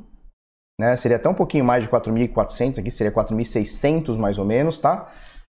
né, 0.80 0.96
seria 0.96 1.16
até 1.16 1.28
um 1.28 1.34
pouquinho 1.34 1.64
mais 1.64 1.82
de 1.82 1.88
4.400, 1.88 2.78
aqui 2.78 2.90
seria 2.90 3.12
4.600 3.12 4.16
mais 4.16 4.38
ou 4.38 4.44
menos, 4.44 4.78
tá? 4.78 5.12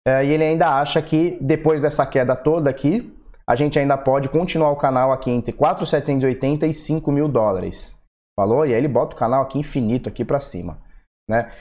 É, 0.07 0.25
e 0.25 0.29
ele 0.31 0.43
ainda 0.43 0.79
acha 0.79 1.01
que 1.01 1.37
depois 1.41 1.81
dessa 1.81 2.05
queda 2.05 2.35
toda 2.35 2.69
aqui, 2.69 3.15
a 3.47 3.55
gente 3.55 3.77
ainda 3.77 3.97
pode 3.97 4.29
continuar 4.29 4.71
o 4.71 4.75
canal 4.75 5.11
aqui 5.11 5.29
entre 5.29 5.51
4.780 5.51 6.63
e 6.63 6.73
5 6.73 7.11
mil 7.11 7.27
dólares. 7.27 7.97
Falou? 8.39 8.65
E 8.65 8.73
aí 8.73 8.77
ele 8.79 8.87
bota 8.87 9.15
o 9.15 9.19
canal 9.19 9.43
aqui 9.43 9.59
infinito 9.59 10.09
aqui 10.09 10.23
para 10.23 10.39
cima, 10.39 10.79
né? 11.29 11.51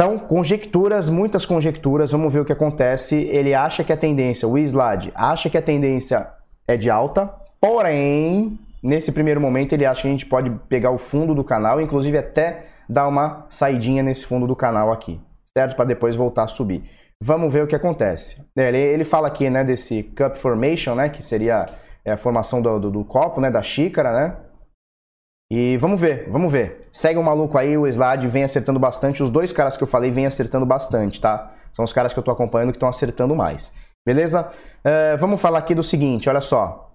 Então, 0.00 0.16
conjecturas, 0.16 1.08
muitas 1.08 1.44
conjecturas, 1.44 2.12
vamos 2.12 2.32
ver 2.32 2.38
o 2.38 2.44
que 2.44 2.52
acontece. 2.52 3.16
Ele 3.16 3.52
acha 3.52 3.82
que 3.82 3.92
a 3.92 3.96
tendência, 3.96 4.46
o 4.46 4.56
Islad 4.56 5.08
acha 5.12 5.50
que 5.50 5.58
a 5.58 5.62
tendência 5.62 6.28
é 6.68 6.76
de 6.76 6.88
alta, 6.88 7.28
porém, 7.60 8.60
nesse 8.80 9.10
primeiro 9.10 9.40
momento 9.40 9.72
ele 9.72 9.84
acha 9.84 10.02
que 10.02 10.06
a 10.06 10.10
gente 10.12 10.24
pode 10.24 10.50
pegar 10.68 10.92
o 10.92 10.98
fundo 10.98 11.34
do 11.34 11.42
canal, 11.42 11.80
inclusive 11.80 12.16
até 12.16 12.66
dar 12.88 13.08
uma 13.08 13.46
saidinha 13.50 14.00
nesse 14.00 14.24
fundo 14.24 14.46
do 14.46 14.54
canal 14.54 14.92
aqui, 14.92 15.20
certo? 15.52 15.74
Para 15.74 15.86
depois 15.86 16.14
voltar 16.14 16.44
a 16.44 16.46
subir. 16.46 16.88
Vamos 17.20 17.52
ver 17.52 17.64
o 17.64 17.66
que 17.66 17.74
acontece. 17.74 18.40
Ele, 18.56 18.78
ele 18.78 19.04
fala 19.04 19.26
aqui, 19.26 19.50
né, 19.50 19.64
desse 19.64 20.04
cup 20.04 20.36
formation, 20.36 20.94
né, 20.94 21.08
que 21.08 21.24
seria 21.24 21.64
é, 22.04 22.12
a 22.12 22.16
formação 22.16 22.62
do, 22.62 22.78
do, 22.78 22.90
do 22.92 23.04
copo, 23.04 23.40
né, 23.40 23.50
da 23.50 23.64
xícara, 23.64 24.12
né? 24.12 24.36
E 25.50 25.76
vamos 25.78 26.00
ver, 26.00 26.28
vamos 26.28 26.52
ver. 26.52 26.88
Segue 26.92 27.18
o 27.18 27.22
maluco 27.22 27.56
aí, 27.56 27.76
o 27.76 27.86
Slade 27.86 28.28
vem 28.28 28.44
acertando 28.44 28.78
bastante. 28.78 29.22
Os 29.22 29.30
dois 29.30 29.52
caras 29.52 29.76
que 29.76 29.82
eu 29.82 29.88
falei 29.88 30.10
vêm 30.10 30.26
acertando 30.26 30.66
bastante, 30.66 31.20
tá? 31.20 31.54
São 31.72 31.84
os 31.84 31.92
caras 31.92 32.12
que 32.12 32.18
eu 32.18 32.22
tô 32.22 32.30
acompanhando 32.30 32.70
que 32.70 32.76
estão 32.76 32.88
acertando 32.88 33.34
mais. 33.34 33.72
Beleza? 34.06 34.50
Uh, 34.80 35.18
vamos 35.18 35.40
falar 35.40 35.58
aqui 35.58 35.74
do 35.74 35.82
seguinte, 35.82 36.28
olha 36.28 36.40
só. 36.40 36.94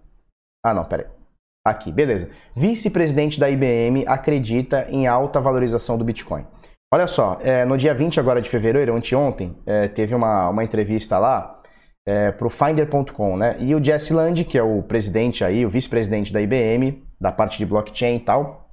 Ah, 0.63 0.73
não, 0.73 0.85
pera 0.85 1.03
aí. 1.03 1.23
Aqui, 1.65 1.91
beleza. 1.91 2.29
Vice-presidente 2.55 3.39
da 3.39 3.49
IBM 3.49 4.05
acredita 4.05 4.85
em 4.89 5.07
alta 5.07 5.39
valorização 5.39 5.97
do 5.97 6.03
Bitcoin. 6.03 6.45
Olha 6.93 7.07
só, 7.07 7.39
é, 7.41 7.65
no 7.65 7.77
dia 7.77 7.93
20 7.93 8.19
agora 8.19 8.41
de 8.41 8.49
fevereiro, 8.49 8.95
anteontem, 8.95 9.57
é, 9.65 9.87
teve 9.87 10.13
uma, 10.13 10.49
uma 10.49 10.63
entrevista 10.63 11.17
lá 11.17 11.59
é, 12.05 12.31
para 12.31 12.45
o 12.45 12.49
Finder.com, 12.49 13.37
né? 13.37 13.55
E 13.59 13.73
o 13.73 13.83
Jesse 13.83 14.13
Land, 14.13 14.43
que 14.43 14.57
é 14.57 14.63
o 14.63 14.83
presidente 14.83 15.43
aí, 15.43 15.65
o 15.65 15.69
vice-presidente 15.69 16.31
da 16.31 16.41
IBM, 16.41 17.03
da 17.23 17.31
parte 17.31 17.57
de 17.57 17.65
blockchain 17.65 18.17
e 18.17 18.19
tal, 18.19 18.69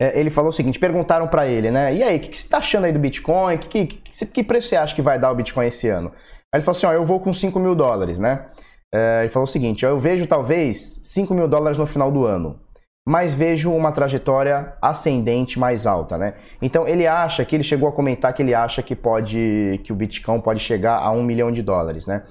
é, 0.00 0.20
ele 0.20 0.28
falou 0.28 0.50
o 0.50 0.52
seguinte: 0.52 0.78
perguntaram 0.78 1.26
para 1.26 1.46
ele, 1.46 1.70
né? 1.70 1.94
E 1.94 2.02
aí, 2.02 2.18
o 2.18 2.20
que, 2.20 2.28
que 2.28 2.36
você 2.36 2.44
está 2.44 2.58
achando 2.58 2.84
aí 2.84 2.92
do 2.92 2.98
Bitcoin? 2.98 3.56
Que, 3.56 3.86
que, 3.86 4.26
que, 4.26 4.44
preço 4.44 4.68
você 4.68 4.76
acha 4.76 4.94
que 4.94 5.00
vai 5.00 5.18
dar 5.18 5.32
o 5.32 5.34
Bitcoin 5.34 5.66
esse 5.66 5.88
ano? 5.88 6.12
Aí 6.54 6.58
ele 6.58 6.64
falou 6.64 6.76
assim: 6.76 6.86
ó, 6.86 6.92
eu 6.92 7.06
vou 7.06 7.18
com 7.18 7.32
5 7.32 7.58
mil 7.58 7.74
dólares, 7.74 8.18
né? 8.18 8.46
É, 8.94 9.20
ele 9.22 9.30
falou 9.30 9.48
o 9.48 9.50
seguinte: 9.50 9.86
ó, 9.86 9.88
eu 9.88 9.98
vejo 9.98 10.26
talvez 10.26 11.00
5 11.04 11.32
mil 11.32 11.48
dólares 11.48 11.78
no 11.78 11.86
final 11.86 12.12
do 12.12 12.26
ano, 12.26 12.60
mas 13.08 13.32
vejo 13.32 13.72
uma 13.72 13.90
trajetória 13.90 14.76
ascendente 14.82 15.58
mais 15.58 15.86
alta, 15.86 16.18
né? 16.18 16.34
Então 16.60 16.86
ele 16.86 17.06
acha 17.06 17.42
que 17.42 17.56
ele 17.56 17.64
chegou 17.64 17.88
a 17.88 17.92
comentar 17.92 18.34
que 18.34 18.42
ele 18.42 18.52
acha 18.52 18.82
que 18.82 18.94
pode 18.94 19.80
que 19.82 19.94
o 19.94 19.96
Bitcoin 19.96 20.42
pode 20.42 20.60
chegar 20.60 20.98
a 20.98 21.10
um 21.10 21.22
milhão 21.22 21.50
de 21.50 21.62
dólares, 21.62 22.06
né? 22.06 22.22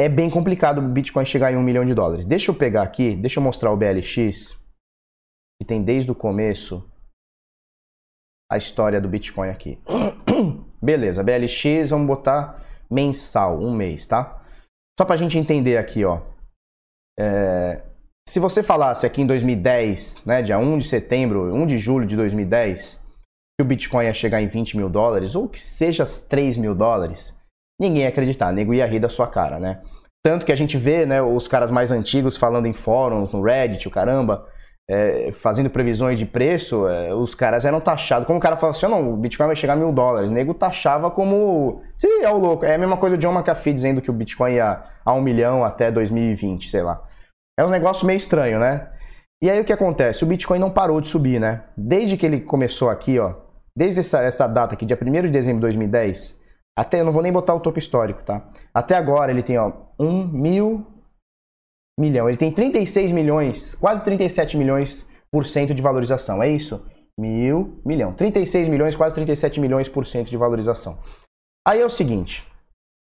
É 0.00 0.08
bem 0.08 0.30
complicado 0.30 0.78
o 0.78 0.88
Bitcoin 0.88 1.26
chegar 1.26 1.52
em 1.52 1.56
um 1.56 1.62
milhão 1.62 1.84
de 1.84 1.92
dólares. 1.92 2.24
Deixa 2.24 2.50
eu 2.50 2.54
pegar 2.54 2.82
aqui, 2.82 3.16
deixa 3.16 3.40
eu 3.40 3.42
mostrar 3.44 3.72
o 3.72 3.76
BLX, 3.76 4.56
que 5.60 5.66
tem 5.66 5.82
desde 5.82 6.10
o 6.10 6.14
começo 6.14 6.88
a 8.50 8.56
história 8.56 9.00
do 9.00 9.08
Bitcoin 9.08 9.48
aqui. 9.48 9.78
Beleza, 10.80 11.24
BLX, 11.24 11.90
vamos 11.90 12.06
botar 12.06 12.64
mensal, 12.90 13.58
um 13.58 13.74
mês, 13.74 14.06
tá? 14.06 14.42
Só 14.98 15.04
para 15.04 15.16
a 15.16 15.18
gente 15.18 15.36
entender 15.36 15.76
aqui, 15.76 16.04
ó. 16.04 16.22
É, 17.18 17.82
se 18.28 18.38
você 18.38 18.62
falasse 18.62 19.04
aqui 19.04 19.20
em 19.20 19.26
2010, 19.26 20.24
né, 20.24 20.42
dia 20.42 20.58
1 20.58 20.78
de 20.78 20.88
setembro, 20.88 21.54
1 21.54 21.66
de 21.66 21.78
julho 21.78 22.06
de 22.06 22.16
2010, 22.16 23.04
que 23.58 23.62
o 23.62 23.64
Bitcoin 23.64 24.04
ia 24.04 24.14
chegar 24.14 24.40
em 24.40 24.46
20 24.46 24.76
mil 24.76 24.88
dólares, 24.88 25.34
ou 25.34 25.48
que 25.48 25.60
seja 25.60 26.04
3 26.04 26.56
mil 26.56 26.74
dólares, 26.74 27.37
ninguém 27.78 28.02
ia 28.02 28.08
acreditar, 28.08 28.52
nego 28.52 28.74
ia 28.74 28.86
rir 28.86 29.00
da 29.00 29.08
sua 29.08 29.26
cara, 29.26 29.58
né? 29.58 29.80
Tanto 30.24 30.44
que 30.44 30.52
a 30.52 30.56
gente 30.56 30.76
vê, 30.76 31.06
né, 31.06 31.22
os 31.22 31.46
caras 31.46 31.70
mais 31.70 31.90
antigos 31.90 32.36
falando 32.36 32.66
em 32.66 32.72
fóruns, 32.72 33.32
no 33.32 33.40
Reddit, 33.40 33.86
o 33.86 33.90
caramba, 33.90 34.46
é, 34.90 35.30
fazendo 35.32 35.68
previsões 35.68 36.18
de 36.18 36.24
preço, 36.24 36.88
é, 36.88 37.14
os 37.14 37.34
caras 37.34 37.64
eram 37.64 37.80
taxados. 37.80 38.26
Como 38.26 38.38
o 38.38 38.42
cara 38.42 38.56
fala 38.56 38.72
assim, 38.72 38.86
oh, 38.86 38.88
não, 38.88 39.12
o 39.12 39.16
Bitcoin 39.16 39.46
vai 39.46 39.56
chegar 39.56 39.74
a 39.74 39.76
mil 39.76 39.92
dólares. 39.92 40.30
O 40.30 40.32
nego 40.32 40.54
taxava 40.54 41.10
como. 41.10 41.82
Sim, 41.98 42.22
é 42.22 42.30
o 42.30 42.38
louco. 42.38 42.64
É 42.64 42.74
a 42.74 42.78
mesma 42.78 42.96
coisa 42.96 43.16
do 43.16 43.20
John 43.20 43.32
McAfee 43.32 43.74
dizendo 43.74 44.00
que 44.00 44.10
o 44.10 44.14
Bitcoin 44.14 44.54
ia 44.54 44.82
a 45.04 45.12
um 45.12 45.20
milhão 45.20 45.62
até 45.62 45.90
2020, 45.90 46.70
sei 46.70 46.82
lá. 46.82 47.02
É 47.58 47.64
um 47.64 47.70
negócio 47.70 48.06
meio 48.06 48.16
estranho, 48.16 48.58
né? 48.58 48.88
E 49.42 49.50
aí 49.50 49.60
o 49.60 49.64
que 49.64 49.72
acontece? 49.72 50.24
O 50.24 50.26
Bitcoin 50.26 50.58
não 50.58 50.70
parou 50.70 51.00
de 51.00 51.08
subir, 51.08 51.38
né? 51.38 51.64
Desde 51.76 52.16
que 52.16 52.26
ele 52.26 52.40
começou 52.40 52.88
aqui, 52.88 53.18
ó, 53.18 53.34
desde 53.76 54.00
essa, 54.00 54.20
essa 54.22 54.48
data 54.48 54.74
aqui, 54.74 54.84
dia 54.84 54.98
1 55.00 55.12
de 55.22 55.30
dezembro 55.30 55.60
de 55.60 55.66
2010, 55.66 56.37
até, 56.78 57.00
eu 57.00 57.04
não 57.04 57.10
vou 57.10 57.24
nem 57.24 57.32
botar 57.32 57.54
o 57.54 57.60
topo 57.60 57.80
histórico, 57.80 58.22
tá? 58.22 58.48
Até 58.72 58.94
agora 58.94 59.32
ele 59.32 59.42
tem, 59.42 59.58
ó, 59.58 59.72
1 59.98 60.28
mil 60.28 60.86
milhão. 61.98 62.28
Ele 62.28 62.38
tem 62.38 62.52
36 62.52 63.10
milhões, 63.10 63.74
quase 63.74 64.04
37 64.04 64.56
milhões 64.56 65.04
por 65.28 65.44
cento 65.44 65.74
de 65.74 65.82
valorização. 65.82 66.40
É 66.40 66.48
isso? 66.48 66.86
Mil 67.18 67.82
milhão. 67.84 68.12
36 68.12 68.68
milhões, 68.68 68.94
quase 68.94 69.16
37 69.16 69.58
milhões 69.58 69.88
por 69.88 70.06
cento 70.06 70.30
de 70.30 70.36
valorização. 70.36 71.00
Aí 71.66 71.80
é 71.80 71.84
o 71.84 71.90
seguinte, 71.90 72.46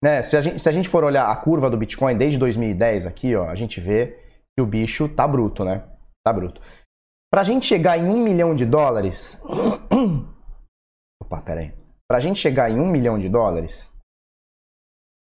né? 0.01 0.23
Se 0.23 0.37
a, 0.37 0.41
gente, 0.41 0.59
se 0.61 0.69
a 0.69 0.71
gente 0.71 0.87
for 0.87 1.03
olhar 1.03 1.29
a 1.29 1.35
curva 1.35 1.69
do 1.69 1.75
Bitcoin 1.75 2.15
desde 2.15 2.39
2010 2.39 3.05
aqui, 3.05 3.35
ó, 3.35 3.49
a 3.49 3.55
gente 3.55 3.81
vê 3.81 4.17
que 4.55 4.61
o 4.61 4.65
bicho 4.65 5.09
tá 5.09 5.27
bruto, 5.27 5.65
né? 5.65 5.83
Tá 6.25 6.31
bruto. 6.31 6.61
Pra 7.29 7.43
gente 7.43 7.65
chegar 7.65 7.99
em 7.99 8.07
um 8.07 8.23
milhão 8.23 8.55
de 8.55 8.65
dólares. 8.65 9.43
Opa, 11.21 11.41
pera 11.41 11.59
aí. 11.59 11.86
Para 12.09 12.19
a 12.19 12.21
gente 12.21 12.39
chegar 12.39 12.71
em 12.71 12.79
um 12.79 12.87
milhão 12.87 13.19
de 13.19 13.27
dólares, 13.27 13.91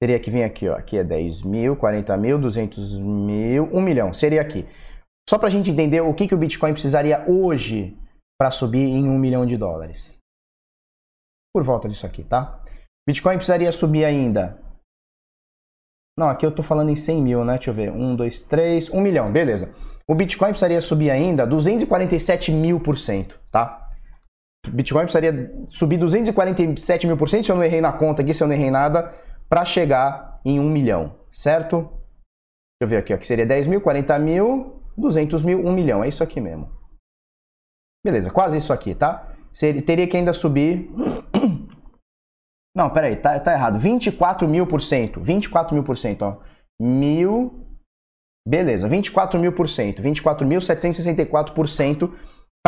teria 0.01 0.19
que 0.19 0.31
vir 0.31 0.43
aqui, 0.43 0.69
ó. 0.69 0.75
Aqui 0.75 0.98
é 0.98 1.03
10 1.03 1.41
mil, 1.41 1.75
40 1.75 2.15
mil, 2.15 2.39
200 2.39 2.98
mil, 2.98 3.65
1 3.65 3.81
milhão. 3.81 4.13
Seria 4.13 4.41
aqui. 4.41 4.65
Só 5.29 5.38
para 5.38 5.48
a 5.48 5.51
gente 5.51 5.69
entender 5.69 6.01
o 6.01 6.13
que, 6.13 6.27
que 6.27 6.33
o 6.33 6.38
Bitcoin 6.38 6.71
precisaria 6.71 7.29
hoje 7.29 7.98
para 8.39 8.50
subir 8.50 8.79
em 8.79 9.07
um 9.09 9.19
milhão 9.19 9.45
de 9.45 9.57
dólares. 9.57 10.17
Por 11.53 11.63
volta 11.63 11.89
disso 11.89 12.05
aqui, 12.05 12.24
tá? 12.24 12.63
Bitcoin 13.07 13.36
precisaria 13.36 13.71
subir 13.71 14.05
ainda. 14.05 14.57
Não, 16.17 16.29
aqui 16.29 16.45
eu 16.45 16.53
tô 16.53 16.63
falando 16.63 16.89
em 16.89 16.95
100 16.95 17.21
mil, 17.21 17.43
né? 17.43 17.55
Deixa 17.55 17.71
eu 17.71 17.74
ver. 17.74 17.91
1, 17.91 18.15
2, 18.15 18.41
3, 18.41 18.89
1 18.89 19.01
milhão, 19.01 19.31
beleza. 19.31 19.74
O 20.07 20.15
Bitcoin 20.15 20.50
precisaria 20.50 20.81
subir 20.81 21.12
ainda 21.12 21.45
247 21.45 22.51
mil 22.51 22.79
por 22.79 22.98
cento, 22.98 23.39
tá? 23.51 23.88
Bitcoin 24.71 25.03
precisaria 25.03 25.53
subir 25.69 25.97
247 25.97 27.07
mil 27.07 27.17
por 27.17 27.29
cento, 27.29 27.45
se 27.45 27.51
eu 27.51 27.55
não 27.55 27.63
errei 27.63 27.81
na 27.81 27.91
conta 27.93 28.21
aqui, 28.21 28.33
se 28.33 28.43
eu 28.43 28.47
não 28.47 28.55
errei 28.55 28.71
nada, 28.71 29.13
para 29.47 29.65
chegar 29.65 30.39
em 30.45 30.59
1 30.59 30.69
milhão, 30.69 31.15
certo? 31.31 31.81
Deixa 31.81 32.81
eu 32.81 32.88
ver 32.88 32.97
aqui, 32.97 33.13
ó, 33.13 33.17
que 33.17 33.27
seria 33.27 33.45
10 33.45 33.67
mil, 33.67 33.81
40 33.81 34.17
mil, 34.19 34.81
200 34.97 35.43
mil, 35.43 35.65
1 35.65 35.71
milhão, 35.73 36.03
é 36.03 36.07
isso 36.07 36.23
aqui 36.23 36.39
mesmo. 36.39 36.69
Beleza, 38.05 38.31
quase 38.31 38.57
isso 38.57 38.71
aqui, 38.71 38.95
tá? 38.95 39.33
Seria, 39.51 39.81
teria 39.81 40.07
que 40.07 40.15
ainda 40.15 40.31
subir 40.31 40.89
Não, 42.75 42.89
peraí, 42.89 43.15
tá, 43.15 43.39
tá 43.39 43.51
errado. 43.51 43.79
24 43.79 44.47
mil 44.47 44.65
por 44.65 44.81
cento. 44.81 45.19
24 45.21 45.73
mil 45.73 45.83
por 45.83 45.97
cento, 45.97 46.21
ó. 46.21 46.38
Mil. 46.79 47.67
Beleza, 48.47 48.88
24 48.88 49.39
mil 49.39 49.51
por 49.51 49.67
cento. 49.67 50.01
24.764 50.01 51.53
por 51.53 51.67
cento 51.67 52.13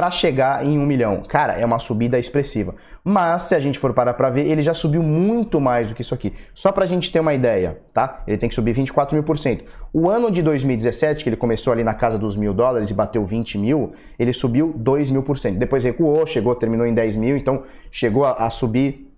para 0.01 0.09
chegar 0.09 0.65
em 0.65 0.79
1 0.79 0.83
milhão. 0.83 1.21
Cara, 1.27 1.53
é 1.53 1.63
uma 1.63 1.77
subida 1.77 2.17
expressiva. 2.17 2.73
Mas, 3.03 3.43
se 3.43 3.53
a 3.53 3.59
gente 3.59 3.77
for 3.77 3.93
parar 3.93 4.15
para 4.15 4.31
ver, 4.31 4.47
ele 4.47 4.63
já 4.63 4.73
subiu 4.73 5.03
muito 5.03 5.61
mais 5.61 5.87
do 5.87 5.93
que 5.93 6.01
isso 6.01 6.15
aqui. 6.15 6.33
Só 6.55 6.71
para 6.71 6.85
a 6.85 6.87
gente 6.87 7.11
ter 7.11 7.19
uma 7.19 7.35
ideia, 7.35 7.77
tá? 7.93 8.23
Ele 8.25 8.35
tem 8.35 8.49
que 8.49 8.55
subir 8.55 8.73
24 8.73 9.13
mil 9.13 9.23
por 9.23 9.37
cento. 9.37 9.63
O 9.93 10.09
ano 10.09 10.31
de 10.31 10.41
2017, 10.41 11.23
que 11.23 11.29
ele 11.29 11.35
começou 11.35 11.71
ali 11.71 11.83
na 11.83 11.93
casa 11.93 12.17
dos 12.17 12.35
mil 12.35 12.51
dólares 12.51 12.89
e 12.89 12.95
bateu 12.95 13.23
20 13.23 13.59
mil, 13.59 13.93
ele 14.17 14.33
subiu 14.33 14.73
2 14.75 15.11
mil 15.11 15.21
por 15.21 15.37
cento. 15.37 15.59
Depois 15.59 15.83
recuou, 15.83 16.25
chegou, 16.25 16.55
terminou 16.55 16.87
em 16.87 16.95
10 16.95 17.15
mil, 17.15 17.37
então 17.37 17.61
chegou 17.91 18.25
a, 18.25 18.31
a 18.31 18.49
subir 18.49 19.10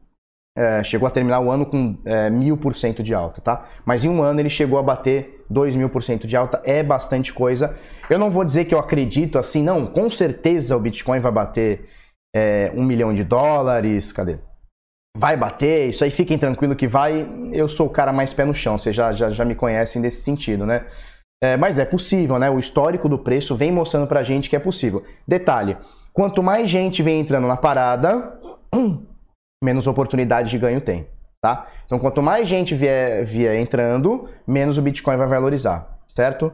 é, 0.55 0.83
chegou 0.83 1.07
a 1.07 1.12
terminar 1.12 1.39
o 1.39 1.51
ano 1.51 1.65
com 1.65 1.98
é, 2.05 2.29
mil 2.29 2.57
por 2.57 2.75
cento 2.75 3.01
de 3.01 3.13
alta, 3.13 3.41
tá? 3.41 3.65
Mas 3.86 4.05
em 4.05 4.10
um 4.10 4.22
ano 4.22 4.39
ele 4.39 4.50
chegou 4.50 4.77
a 4.77 4.83
bater 4.83 5.43
dois 5.50 5.75
mil 5.75 5.89
por 5.89 6.03
cento 6.03 6.27
de 6.27 6.36
alta, 6.36 6.62
é 6.63 6.83
bastante 6.83 7.33
coisa. 7.33 7.75
Eu 8.10 8.19
não 8.19 8.29
vou 8.29 8.45
dizer 8.45 8.65
que 8.65 8.74
eu 8.74 8.79
acredito 8.79 9.39
assim, 9.39 9.63
não, 9.63 9.88
com 9.88 10.10
certeza 10.10 10.77
o 10.77 10.79
Bitcoin 10.79 11.19
vai 11.19 11.31
bater 11.31 11.89
é, 12.36 12.72
um 12.75 12.83
milhão 12.83 13.13
de 13.13 13.24
dólares, 13.24 14.12
cadê? 14.12 14.38
Vai 15.15 15.38
bater, 15.38 15.89
isso 15.89 16.03
aí 16.03 16.10
fiquem 16.10 16.38
tranquilo 16.38 16.75
que 16.75 16.88
vai. 16.88 17.27
Eu 17.51 17.69
sou 17.69 17.88
o 17.88 17.89
cara 17.89 18.12
mais 18.12 18.33
pé 18.33 18.45
no 18.45 18.53
chão, 18.53 18.77
vocês 18.77 18.95
já, 18.95 19.12
já, 19.12 19.29
já 19.29 19.45
me 19.45 19.55
conhecem 19.55 20.01
nesse 20.01 20.22
sentido, 20.22 20.65
né? 20.65 20.86
É, 21.43 21.57
mas 21.57 21.77
é 21.77 21.86
possível, 21.86 22.39
né? 22.39 22.50
O 22.50 22.57
histórico 22.57 23.10
do 23.10 23.19
preço 23.19 23.55
vem 23.55 23.72
mostrando 23.72 24.07
pra 24.07 24.24
gente 24.24 24.50
que 24.50 24.55
é 24.55 24.60
possível. 24.60 25.03
Detalhe, 25.27 25.77
quanto 26.13 26.41
mais 26.41 26.69
gente 26.69 27.03
vem 27.03 27.19
entrando 27.19 27.48
na 27.48 27.57
parada, 27.57 28.39
menos 29.63 29.88
oportunidade 29.88 30.50
de 30.50 30.58
ganho 30.58 30.82
tem, 30.82 31.08
tá? 31.41 31.67
Então, 31.86 31.98
quanto 31.98 32.22
mais 32.22 32.48
gente 32.48 32.75
vier, 32.75 33.25
vier 33.25 33.60
entrando, 33.60 34.29
menos 34.46 34.77
o 34.77 34.82
Bitcoin 34.82 35.17
vai 35.17 35.27
valorizar, 35.27 36.00
certo? 36.08 36.51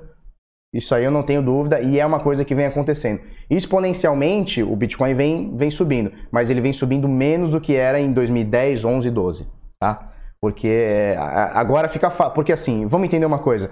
Isso 0.74 0.94
aí 0.94 1.04
eu 1.04 1.10
não 1.10 1.24
tenho 1.24 1.42
dúvida 1.42 1.82
e 1.82 2.00
é 2.00 2.06
uma 2.06 2.20
coisa 2.20 2.46
que 2.46 2.54
vem 2.54 2.68
acontecendo. 2.68 3.22
Exponencialmente, 3.50 4.62
o 4.62 4.76
Bitcoin 4.76 5.16
vem, 5.16 5.58
vem 5.58 5.72
subindo, 5.72 6.12
mas 6.32 6.52
ele 6.52 6.62
vem 6.62 6.72
subindo 6.72 7.08
menos 7.08 7.52
do 7.52 7.60
que 7.60 7.76
era 7.76 8.00
em 8.00 8.14
2010, 8.14 8.86
11, 8.86 9.10
12, 9.10 9.48
tá? 9.80 10.12
Porque 10.40 11.16
agora 11.54 11.90
fica 11.90 12.10
fácil. 12.10 12.34
Porque 12.34 12.54
assim, 12.54 12.86
vamos 12.86 13.08
entender 13.08 13.26
uma 13.26 13.40
coisa. 13.40 13.72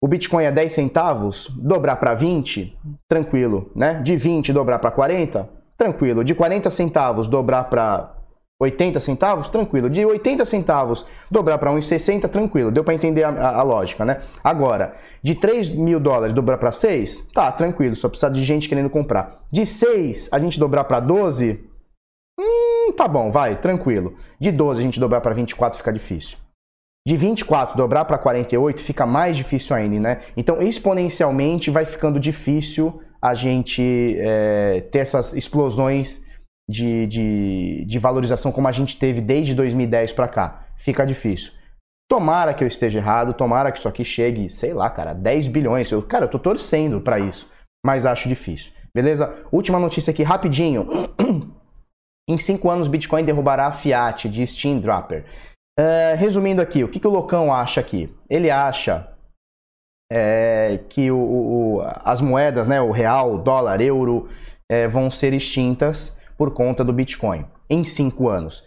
O 0.00 0.06
Bitcoin 0.06 0.44
é 0.44 0.52
10 0.52 0.72
centavos, 0.72 1.48
dobrar 1.58 1.96
para 1.96 2.14
20, 2.14 2.78
tranquilo, 3.08 3.70
né? 3.74 3.94
De 3.94 4.16
20 4.16 4.52
dobrar 4.52 4.78
para 4.78 4.92
40, 4.92 5.48
tranquilo. 5.76 6.24
De 6.24 6.34
40 6.34 6.70
centavos 6.70 7.28
dobrar 7.28 7.64
para 7.64 8.14
80 8.60 8.98
centavos, 8.98 9.48
tranquilo. 9.48 9.88
De 9.88 10.04
80 10.04 10.44
centavos 10.44 11.06
dobrar 11.30 11.58
para 11.58 11.70
1,60, 11.70 12.28
tranquilo. 12.28 12.72
Deu 12.72 12.82
para 12.82 12.94
entender 12.94 13.22
a, 13.22 13.28
a, 13.28 13.60
a, 13.60 13.62
lógica, 13.62 14.04
né? 14.04 14.22
Agora, 14.42 14.96
de 15.22 15.34
3 15.34 15.70
mil 15.70 16.00
dólares 16.00 16.34
dobrar 16.34 16.58
para 16.58 16.72
6, 16.72 17.28
tá, 17.32 17.50
tranquilo. 17.52 17.94
Só 17.94 18.08
precisa 18.08 18.30
de 18.30 18.44
gente 18.44 18.68
querendo 18.68 18.90
comprar. 18.90 19.44
De 19.50 19.64
6 19.64 20.30
a 20.32 20.40
gente 20.40 20.58
dobrar 20.58 20.84
para 20.84 20.98
12, 20.98 21.60
hum, 22.38 22.92
tá 22.96 23.06
bom, 23.06 23.30
vai, 23.30 23.60
tranquilo. 23.60 24.16
De 24.40 24.50
12 24.50 24.80
a 24.80 24.82
gente 24.82 24.98
dobrar 24.98 25.20
para 25.20 25.34
24 25.34 25.78
fica 25.78 25.92
difícil. 25.92 26.36
De 27.06 27.16
24 27.16 27.76
dobrar 27.76 28.04
para 28.04 28.18
48 28.18 28.82
fica 28.82 29.06
mais 29.06 29.36
difícil 29.36 29.74
ainda, 29.74 30.00
né? 30.00 30.20
Então, 30.36 30.60
exponencialmente 30.60 31.70
vai 31.70 31.86
ficando 31.86 32.18
difícil 32.18 33.00
a 33.22 33.34
gente 33.34 34.16
é, 34.18 34.80
ter 34.92 34.98
essas 34.98 35.32
explosões 35.32 36.26
de, 36.68 37.06
de, 37.06 37.84
de 37.86 37.98
valorização 37.98 38.52
como 38.52 38.68
a 38.68 38.72
gente 38.72 38.98
teve 38.98 39.20
desde 39.20 39.54
2010 39.54 40.12
para 40.12 40.28
cá. 40.28 40.66
Fica 40.76 41.06
difícil. 41.06 41.52
Tomara 42.10 42.54
que 42.54 42.62
eu 42.62 42.68
esteja 42.68 42.98
errado, 42.98 43.34
tomara 43.34 43.72
que 43.72 43.78
isso 43.78 43.88
aqui 43.88 44.04
chegue, 44.04 44.50
sei 44.50 44.72
lá, 44.72 44.88
cara, 44.90 45.14
10 45.14 45.48
bilhões. 45.48 45.90
Eu, 45.90 46.02
cara, 46.02 46.24
eu 46.24 46.30
tô 46.30 46.38
torcendo 46.38 47.00
para 47.00 47.18
isso, 47.18 47.50
mas 47.84 48.06
acho 48.06 48.28
difícil. 48.28 48.72
Beleza? 48.94 49.44
Última 49.52 49.78
notícia 49.78 50.10
aqui, 50.10 50.22
rapidinho. 50.22 50.88
em 52.28 52.38
5 52.38 52.70
anos, 52.70 52.88
Bitcoin 52.88 53.24
derrubará 53.24 53.66
a 53.66 53.72
Fiat, 53.72 54.28
de 54.28 54.46
Steam 54.46 54.80
Dropper. 54.80 55.24
Uh, 55.78 56.16
resumindo 56.16 56.60
aqui, 56.60 56.82
o 56.82 56.88
que, 56.88 56.98
que 56.98 57.06
o 57.06 57.10
Locão 57.10 57.52
acha 57.52 57.80
aqui? 57.80 58.12
Ele 58.28 58.50
acha 58.50 59.08
é, 60.10 60.80
que 60.88 61.10
o, 61.10 61.18
o, 61.18 61.82
as 62.02 62.20
moedas, 62.20 62.66
né, 62.66 62.80
o 62.80 62.90
real, 62.90 63.34
o 63.34 63.38
dólar, 63.38 63.80
euro, 63.80 64.28
é, 64.70 64.88
vão 64.88 65.10
ser 65.10 65.32
extintas 65.32 66.17
por 66.38 66.52
conta 66.52 66.84
do 66.84 66.92
Bitcoin 66.92 67.44
em 67.68 67.84
cinco 67.84 68.28
anos. 68.28 68.64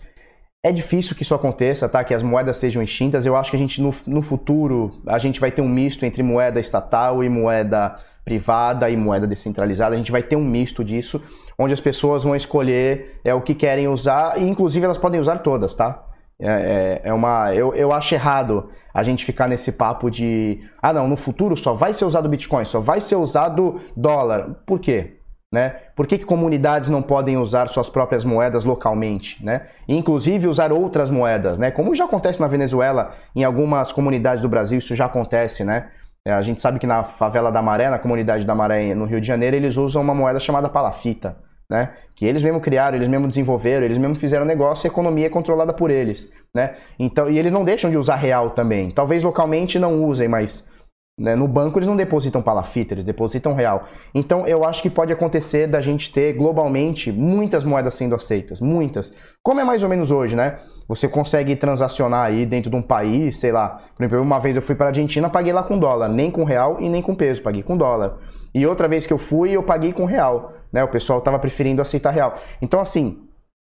É 0.63 0.71
difícil 0.71 1.15
que 1.15 1.23
isso 1.23 1.33
aconteça, 1.33 1.89
tá? 1.89 2.03
Que 2.03 2.13
as 2.13 2.21
moedas 2.21 2.57
sejam 2.57 2.83
extintas. 2.83 3.25
Eu 3.25 3.35
acho 3.35 3.49
que 3.49 3.55
a 3.57 3.59
gente 3.59 3.81
no, 3.81 3.95
no 4.05 4.21
futuro 4.21 5.01
a 5.07 5.17
gente 5.17 5.39
vai 5.39 5.49
ter 5.49 5.61
um 5.61 5.69
misto 5.69 6.05
entre 6.05 6.21
moeda 6.21 6.59
estatal 6.59 7.23
e 7.23 7.29
moeda 7.29 7.95
privada 8.23 8.87
e 8.89 8.95
moeda 8.95 9.25
descentralizada. 9.25 9.95
A 9.95 9.97
gente 9.97 10.11
vai 10.11 10.21
ter 10.21 10.35
um 10.35 10.43
misto 10.45 10.83
disso, 10.83 11.23
onde 11.57 11.73
as 11.73 11.79
pessoas 11.79 12.23
vão 12.23 12.35
escolher 12.35 13.19
é 13.23 13.33
o 13.33 13.41
que 13.41 13.55
querem 13.55 13.87
usar 13.87 14.39
e 14.39 14.47
inclusive 14.47 14.85
elas 14.85 14.99
podem 14.99 15.19
usar 15.19 15.39
todas, 15.39 15.73
tá? 15.73 16.05
É, 16.39 17.01
é, 17.05 17.09
é 17.09 17.13
uma, 17.13 17.53
eu, 17.55 17.73
eu 17.73 17.91
acho 17.91 18.13
errado 18.15 18.69
a 18.93 19.03
gente 19.03 19.23
ficar 19.23 19.47
nesse 19.47 19.71
papo 19.71 20.09
de 20.09 20.59
ah 20.81 20.91
não, 20.91 21.07
no 21.07 21.15
futuro 21.15 21.55
só 21.55 21.73
vai 21.73 21.93
ser 21.93 22.05
usado 22.05 22.29
Bitcoin, 22.29 22.65
só 22.65 22.79
vai 22.79 23.01
ser 23.01 23.15
usado 23.15 23.79
dólar. 23.95 24.61
Por 24.65 24.79
quê? 24.79 25.20
Né? 25.51 25.75
Por 25.97 26.07
que, 26.07 26.17
que, 26.17 26.23
comunidades 26.23 26.87
não 26.87 27.01
podem 27.01 27.35
usar 27.37 27.67
suas 27.67 27.89
próprias 27.89 28.23
moedas 28.23 28.63
localmente? 28.63 29.43
Né? 29.43 29.63
inclusive 29.85 30.47
usar 30.47 30.71
outras 30.71 31.09
moedas, 31.09 31.57
né? 31.57 31.69
como 31.69 31.93
já 31.93 32.05
acontece 32.05 32.39
na 32.39 32.47
Venezuela, 32.47 33.11
em 33.35 33.43
algumas 33.43 33.91
comunidades 33.91 34.41
do 34.41 34.47
Brasil 34.47 34.79
isso 34.79 34.95
já 34.95 35.05
acontece. 35.05 35.65
Né? 35.65 35.89
É, 36.25 36.31
a 36.31 36.41
gente 36.41 36.61
sabe 36.61 36.79
que 36.79 36.87
na 36.87 37.03
favela 37.03 37.51
da 37.51 37.61
Maré, 37.61 37.89
na 37.89 37.99
comunidade 37.99 38.45
da 38.45 38.55
Maré 38.55 38.95
no 38.95 39.03
Rio 39.03 39.19
de 39.19 39.27
Janeiro, 39.27 39.57
eles 39.57 39.75
usam 39.75 40.01
uma 40.01 40.15
moeda 40.15 40.39
chamada 40.39 40.69
palafita, 40.69 41.35
né? 41.69 41.89
que 42.15 42.25
eles 42.25 42.41
mesmo 42.41 42.61
criaram, 42.61 42.95
eles 42.95 43.09
mesmo 43.09 43.27
desenvolveram, 43.27 43.83
eles 43.83 43.97
mesmo 43.97 44.15
fizeram 44.15 44.45
negócio 44.45 44.87
e 44.87 44.87
a 44.87 44.91
economia 44.91 45.25
é 45.25 45.29
controlada 45.29 45.73
por 45.73 45.91
eles. 45.91 46.31
Né? 46.55 46.75
Então, 46.97 47.29
e 47.29 47.37
eles 47.37 47.51
não 47.51 47.65
deixam 47.65 47.91
de 47.91 47.97
usar 47.97 48.15
real 48.15 48.51
também. 48.51 48.89
Talvez 48.89 49.21
localmente 49.21 49.77
não 49.77 50.01
usem, 50.05 50.29
mas 50.29 50.70
né? 51.21 51.35
No 51.35 51.47
banco 51.47 51.77
eles 51.77 51.87
não 51.87 51.95
depositam 51.95 52.41
palafita, 52.41 52.95
eles 52.95 53.05
depositam 53.05 53.53
real. 53.53 53.87
Então 54.13 54.47
eu 54.47 54.65
acho 54.65 54.81
que 54.81 54.89
pode 54.89 55.13
acontecer 55.13 55.67
da 55.67 55.81
gente 55.81 56.11
ter 56.11 56.33
globalmente 56.33 57.11
muitas 57.11 57.63
moedas 57.63 57.93
sendo 57.93 58.15
aceitas, 58.15 58.59
muitas. 58.59 59.15
Como 59.43 59.59
é 59.59 59.63
mais 59.63 59.83
ou 59.83 59.89
menos 59.89 60.09
hoje, 60.09 60.35
né? 60.35 60.59
Você 60.87 61.07
consegue 61.07 61.55
transacionar 61.55 62.25
aí 62.25 62.45
dentro 62.45 62.71
de 62.71 62.75
um 62.75 62.81
país, 62.81 63.37
sei 63.37 63.51
lá. 63.51 63.81
Por 63.95 64.03
exemplo, 64.03 64.23
uma 64.23 64.39
vez 64.39 64.55
eu 64.55 64.61
fui 64.61 64.73
para 64.73 64.87
a 64.87 64.89
Argentina, 64.89 65.29
paguei 65.29 65.53
lá 65.53 65.63
com 65.63 65.77
dólar, 65.77 66.09
nem 66.09 66.31
com 66.31 66.43
real 66.43 66.77
e 66.79 66.89
nem 66.89 67.01
com 67.01 67.13
peso, 67.13 67.41
paguei 67.41 67.61
com 67.61 67.77
dólar. 67.77 68.17
E 68.53 68.65
outra 68.65 68.87
vez 68.87 69.05
que 69.05 69.13
eu 69.13 69.19
fui, 69.19 69.51
eu 69.51 69.61
paguei 69.61 69.93
com 69.93 70.05
real, 70.05 70.53
né? 70.73 70.83
O 70.83 70.89
pessoal 70.89 71.19
estava 71.19 71.37
preferindo 71.37 71.83
aceitar 71.83 72.11
real. 72.11 72.35
Então 72.61 72.79
assim, 72.79 73.19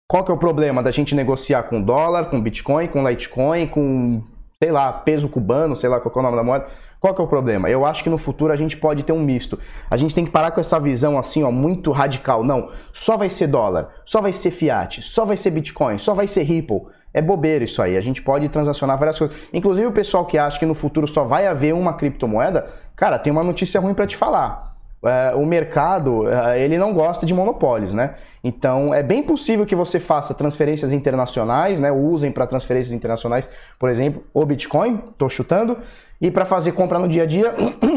qual 0.09 0.25
que 0.25 0.31
é 0.31 0.35
o 0.35 0.39
problema 0.39 0.81
da 0.81 0.93
gente 0.93 1.15
negociar 1.15 1.65
com 1.65 1.83
dólar, 1.83 2.27
com 2.27 2.41
Bitcoin, 2.41 2.87
com 2.87 3.07
Litecoin, 3.07 3.67
com 3.67 4.23
sei 4.63 4.71
lá, 4.71 4.93
peso 4.93 5.29
cubano, 5.29 5.75
sei 5.75 5.91
lá 5.91 5.99
qual 5.99 6.15
é 6.15 6.19
o 6.21 6.23
nome 6.23 6.37
da 6.37 6.45
moeda? 6.45 6.67
Qual 7.03 7.13
que 7.13 7.21
é 7.21 7.25
o 7.25 7.27
problema? 7.27 7.69
Eu 7.69 7.85
acho 7.85 8.05
que 8.05 8.09
no 8.09 8.17
futuro 8.17 8.53
a 8.53 8.57
gente 8.57 8.77
pode 8.77 9.03
ter 9.03 9.13
um 9.13 9.19
misto. 9.19 9.59
A 9.91 9.97
gente 9.97 10.15
tem 10.15 10.25
que 10.25 10.31
parar 10.31 10.53
com 10.53 10.61
essa 10.61 10.79
visão 10.79 11.19
assim, 11.19 11.43
ó, 11.43 11.51
muito 11.51 11.91
radical. 11.91 12.45
Não, 12.45 12.71
só 12.93 13.17
vai 13.17 13.29
ser 13.29 13.49
dólar, 13.49 13.89
só 14.05 14.21
vai 14.21 14.33
ser 14.33 14.53
fiat, 14.53 15.03
só 15.03 15.25
vai 15.25 15.37
ser 15.37 15.51
Bitcoin, 15.51 15.99
só 15.99 16.15
vai 16.15 16.29
ser 16.29 16.45
Ripple. 16.45 16.83
É 17.13 17.21
bobeira 17.21 17.65
isso 17.65 17.83
aí. 17.83 17.97
A 17.97 18.01
gente 18.01 18.23
pode 18.23 18.49
transacionar 18.51 18.97
várias 18.97 19.19
coisas. 19.19 19.37
Inclusive 19.53 19.89
o 19.89 19.93
pessoal 19.93 20.25
que 20.25 20.39
acha 20.39 20.61
que 20.61 20.65
no 20.65 20.77
futuro 20.77 21.09
só 21.09 21.25
vai 21.25 21.49
haver 21.49 21.75
uma 21.75 21.95
criptomoeda, 21.95 22.71
cara, 22.95 23.19
tem 23.19 23.33
uma 23.33 23.43
notícia 23.43 23.81
ruim 23.81 23.95
para 23.95 24.07
te 24.07 24.17
falar. 24.17 24.72
É, 25.05 25.35
o 25.35 25.45
mercado 25.45 26.29
é, 26.29 26.63
ele 26.63 26.79
não 26.79 26.93
gosta 26.95 27.27
de 27.27 27.35
monopólios, 27.35 27.93
né? 27.93 28.15
Então 28.45 28.95
é 28.95 29.03
bem 29.03 29.23
possível 29.23 29.67
que 29.67 29.75
você 29.75 29.99
faça 29.99 30.33
transferências 30.35 30.93
internacionais, 30.93 31.81
né? 31.81 31.91
Usem 31.91 32.31
para 32.31 32.47
transferências 32.47 32.93
internacionais, 32.93 33.49
por 33.79 33.89
exemplo, 33.89 34.25
o 34.33 34.45
Bitcoin, 34.47 35.03
estou 35.11 35.29
chutando, 35.29 35.79
e 36.21 36.31
para 36.31 36.45
fazer 36.45 36.73
compra 36.73 36.99
no 36.99 37.09
dia 37.09 37.25
a 37.25 37.27
dia, 37.27 37.53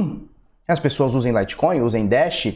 as 0.67 0.79
pessoas 0.79 1.13
usem 1.13 1.31
Litecoin, 1.31 1.81
usem 1.81 2.07
Dash, 2.07 2.55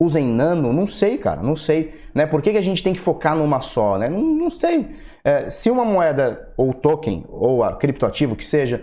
usem 0.00 0.26
Nano, 0.26 0.72
não 0.72 0.86
sei, 0.86 1.18
cara, 1.18 1.42
não 1.42 1.54
sei, 1.54 1.94
né? 2.14 2.26
Por 2.26 2.40
que, 2.40 2.50
que 2.50 2.58
a 2.58 2.62
gente 2.62 2.82
tem 2.82 2.94
que 2.94 3.00
focar 3.00 3.36
numa 3.36 3.60
só, 3.60 3.98
né? 3.98 4.08
Não, 4.08 4.22
não 4.22 4.50
sei. 4.50 4.88
É, 5.22 5.50
se 5.50 5.70
uma 5.70 5.84
moeda 5.84 6.52
ou 6.56 6.72
token 6.72 7.24
ou 7.28 7.62
a 7.62 7.76
criptoativo 7.76 8.34
que 8.34 8.44
seja 8.44 8.82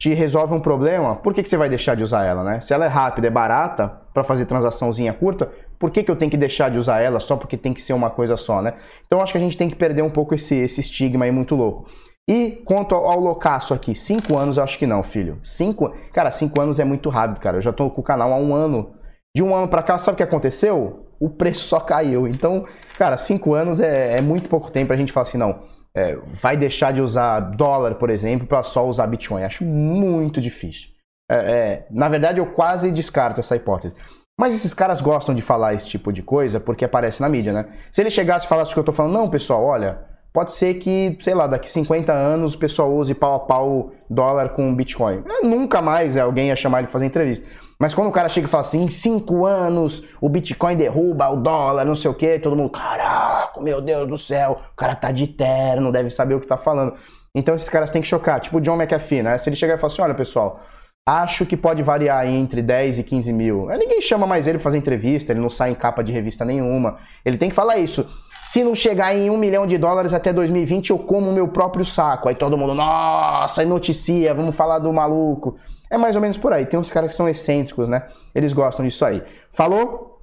te 0.00 0.14
resolve 0.14 0.54
um 0.54 0.60
problema, 0.60 1.16
por 1.16 1.34
que, 1.34 1.42
que 1.42 1.48
você 1.48 1.56
vai 1.56 1.68
deixar 1.68 1.96
de 1.96 2.04
usar 2.04 2.24
ela, 2.24 2.44
né? 2.44 2.60
Se 2.60 2.72
ela 2.72 2.84
é 2.84 2.88
rápida, 2.88 3.26
é 3.26 3.30
barata 3.30 3.88
para 4.14 4.22
fazer 4.22 4.46
transaçãozinha 4.46 5.12
curta, 5.12 5.50
por 5.76 5.90
que, 5.90 6.04
que 6.04 6.10
eu 6.10 6.14
tenho 6.14 6.30
que 6.30 6.36
deixar 6.36 6.70
de 6.70 6.78
usar 6.78 7.00
ela 7.00 7.18
só 7.18 7.36
porque 7.36 7.56
tem 7.56 7.74
que 7.74 7.82
ser 7.82 7.94
uma 7.94 8.08
coisa 8.08 8.36
só, 8.36 8.62
né? 8.62 8.74
Então 9.06 9.20
acho 9.20 9.32
que 9.32 9.38
a 9.38 9.40
gente 9.40 9.56
tem 9.56 9.68
que 9.68 9.74
perder 9.74 10.02
um 10.02 10.10
pouco 10.10 10.36
esse, 10.36 10.54
esse 10.54 10.80
estigma 10.80 11.24
aí 11.24 11.32
muito 11.32 11.56
louco. 11.56 11.88
E 12.28 12.62
quanto 12.64 12.94
ao, 12.94 13.06
ao 13.06 13.18
loucaço 13.18 13.74
aqui, 13.74 13.94
cinco 13.94 14.38
anos 14.38 14.56
eu 14.56 14.62
acho 14.62 14.78
que 14.78 14.86
não, 14.86 15.02
filho. 15.02 15.40
Cinco, 15.42 15.92
cara, 16.12 16.30
cinco 16.30 16.60
anos 16.60 16.78
é 16.78 16.84
muito 16.84 17.08
rápido, 17.08 17.40
cara. 17.40 17.56
Eu 17.56 17.62
já 17.62 17.72
tô 17.72 17.90
com 17.90 18.00
o 18.00 18.04
canal 18.04 18.32
há 18.32 18.36
um 18.36 18.54
ano. 18.54 18.94
De 19.34 19.42
um 19.42 19.54
ano 19.54 19.68
para 19.68 19.82
cá, 19.82 19.98
sabe 19.98 20.14
o 20.14 20.16
que 20.16 20.22
aconteceu? 20.22 21.06
O 21.18 21.30
preço 21.30 21.64
só 21.64 21.80
caiu. 21.80 22.28
Então, 22.28 22.66
cara, 22.98 23.16
cinco 23.16 23.54
anos 23.54 23.80
é, 23.80 24.18
é 24.18 24.20
muito 24.20 24.48
pouco 24.48 24.70
tempo 24.70 24.88
pra 24.88 24.96
gente 24.96 25.12
falar 25.12 25.24
assim, 25.24 25.38
não 25.38 25.77
é, 25.98 26.18
vai 26.40 26.56
deixar 26.56 26.92
de 26.92 27.00
usar 27.00 27.40
dólar, 27.40 27.96
por 27.96 28.08
exemplo, 28.08 28.46
para 28.46 28.62
só 28.62 28.86
usar 28.86 29.06
Bitcoin. 29.08 29.42
Acho 29.42 29.64
muito 29.64 30.40
difícil. 30.40 30.90
É, 31.28 31.36
é, 31.36 31.86
na 31.90 32.08
verdade, 32.08 32.38
eu 32.38 32.46
quase 32.46 32.92
descarto 32.92 33.40
essa 33.40 33.56
hipótese. 33.56 33.94
Mas 34.38 34.54
esses 34.54 34.72
caras 34.72 35.02
gostam 35.02 35.34
de 35.34 35.42
falar 35.42 35.74
esse 35.74 35.88
tipo 35.88 36.12
de 36.12 36.22
coisa 36.22 36.60
porque 36.60 36.84
aparece 36.84 37.20
na 37.20 37.28
mídia, 37.28 37.52
né? 37.52 37.66
Se 37.90 38.00
ele 38.00 38.10
chegasse 38.10 38.46
e 38.46 38.48
falasse 38.48 38.70
o 38.70 38.74
que 38.74 38.80
eu 38.80 38.84
tô 38.84 38.92
falando, 38.92 39.12
não, 39.12 39.28
pessoal, 39.28 39.64
olha, 39.64 39.98
pode 40.32 40.52
ser 40.52 40.74
que, 40.74 41.18
sei 41.20 41.34
lá, 41.34 41.48
daqui 41.48 41.68
50 41.68 42.12
anos 42.12 42.54
o 42.54 42.58
pessoal 42.58 42.94
use 42.94 43.12
pau 43.14 43.34
a 43.34 43.40
pau 43.40 43.92
dólar 44.08 44.50
com 44.50 44.72
Bitcoin. 44.72 45.24
É, 45.26 45.44
nunca 45.44 45.82
mais 45.82 46.16
alguém 46.16 46.48
ia 46.48 46.56
chamar 46.56 46.78
ele 46.78 46.86
para 46.86 46.92
fazer 46.92 47.06
entrevista. 47.06 47.48
Mas 47.80 47.94
quando 47.94 48.08
o 48.08 48.12
cara 48.12 48.28
chega 48.28 48.46
e 48.46 48.50
fala 48.50 48.62
assim, 48.62 48.82
em 48.82 48.90
5 48.90 49.46
anos 49.46 50.02
o 50.20 50.28
Bitcoin 50.28 50.76
derruba 50.76 51.28
o 51.28 51.36
dólar, 51.36 51.84
não 51.84 51.94
sei 51.94 52.10
o 52.10 52.14
que, 52.14 52.38
todo 52.40 52.56
mundo, 52.56 52.70
caraca, 52.70 53.60
meu 53.60 53.80
Deus 53.80 54.08
do 54.08 54.18
céu, 54.18 54.58
o 54.72 54.76
cara 54.76 54.96
tá 54.96 55.12
de 55.12 55.28
terno, 55.28 55.92
deve 55.92 56.10
saber 56.10 56.34
o 56.34 56.40
que 56.40 56.46
tá 56.46 56.56
falando. 56.56 56.94
Então 57.34 57.54
esses 57.54 57.68
caras 57.68 57.90
têm 57.90 58.02
que 58.02 58.08
chocar, 58.08 58.40
tipo 58.40 58.58
o 58.58 58.60
John 58.60 58.76
McAfee, 58.76 59.22
né? 59.22 59.38
Se 59.38 59.48
ele 59.48 59.54
chegar 59.54 59.74
e 59.74 59.78
falar 59.78 59.92
assim, 59.92 60.02
olha 60.02 60.14
pessoal, 60.14 60.60
acho 61.06 61.46
que 61.46 61.56
pode 61.56 61.82
variar 61.82 62.26
entre 62.26 62.60
10 62.60 62.98
e 62.98 63.04
15 63.04 63.32
mil. 63.32 63.70
Aí 63.70 63.78
ninguém 63.78 64.02
chama 64.02 64.26
mais 64.26 64.48
ele 64.48 64.58
pra 64.58 64.64
fazer 64.64 64.78
entrevista, 64.78 65.32
ele 65.32 65.40
não 65.40 65.48
sai 65.48 65.70
em 65.70 65.74
capa 65.74 66.02
de 66.02 66.12
revista 66.12 66.44
nenhuma. 66.44 66.98
Ele 67.24 67.38
tem 67.38 67.48
que 67.48 67.54
falar 67.54 67.78
isso. 67.78 68.08
Se 68.44 68.64
não 68.64 68.74
chegar 68.74 69.14
em 69.14 69.30
um 69.30 69.36
milhão 69.36 69.66
de 69.66 69.78
dólares 69.78 70.12
até 70.12 70.32
2020, 70.32 70.90
eu 70.90 70.98
como 70.98 71.30
o 71.30 71.32
meu 71.32 71.48
próprio 71.48 71.84
saco. 71.84 72.28
Aí 72.28 72.34
todo 72.34 72.58
mundo, 72.58 72.74
nossa, 72.74 73.64
noticia, 73.64 74.34
vamos 74.34 74.56
falar 74.56 74.80
do 74.80 74.92
maluco. 74.92 75.56
É 75.90 75.96
mais 75.96 76.16
ou 76.16 76.22
menos 76.22 76.36
por 76.36 76.52
aí. 76.52 76.66
Tem 76.66 76.78
uns 76.78 76.90
caras 76.90 77.12
que 77.12 77.16
são 77.16 77.28
excêntricos, 77.28 77.88
né? 77.88 78.06
Eles 78.34 78.52
gostam 78.52 78.84
disso 78.84 79.04
aí. 79.04 79.22
Falou? 79.52 80.18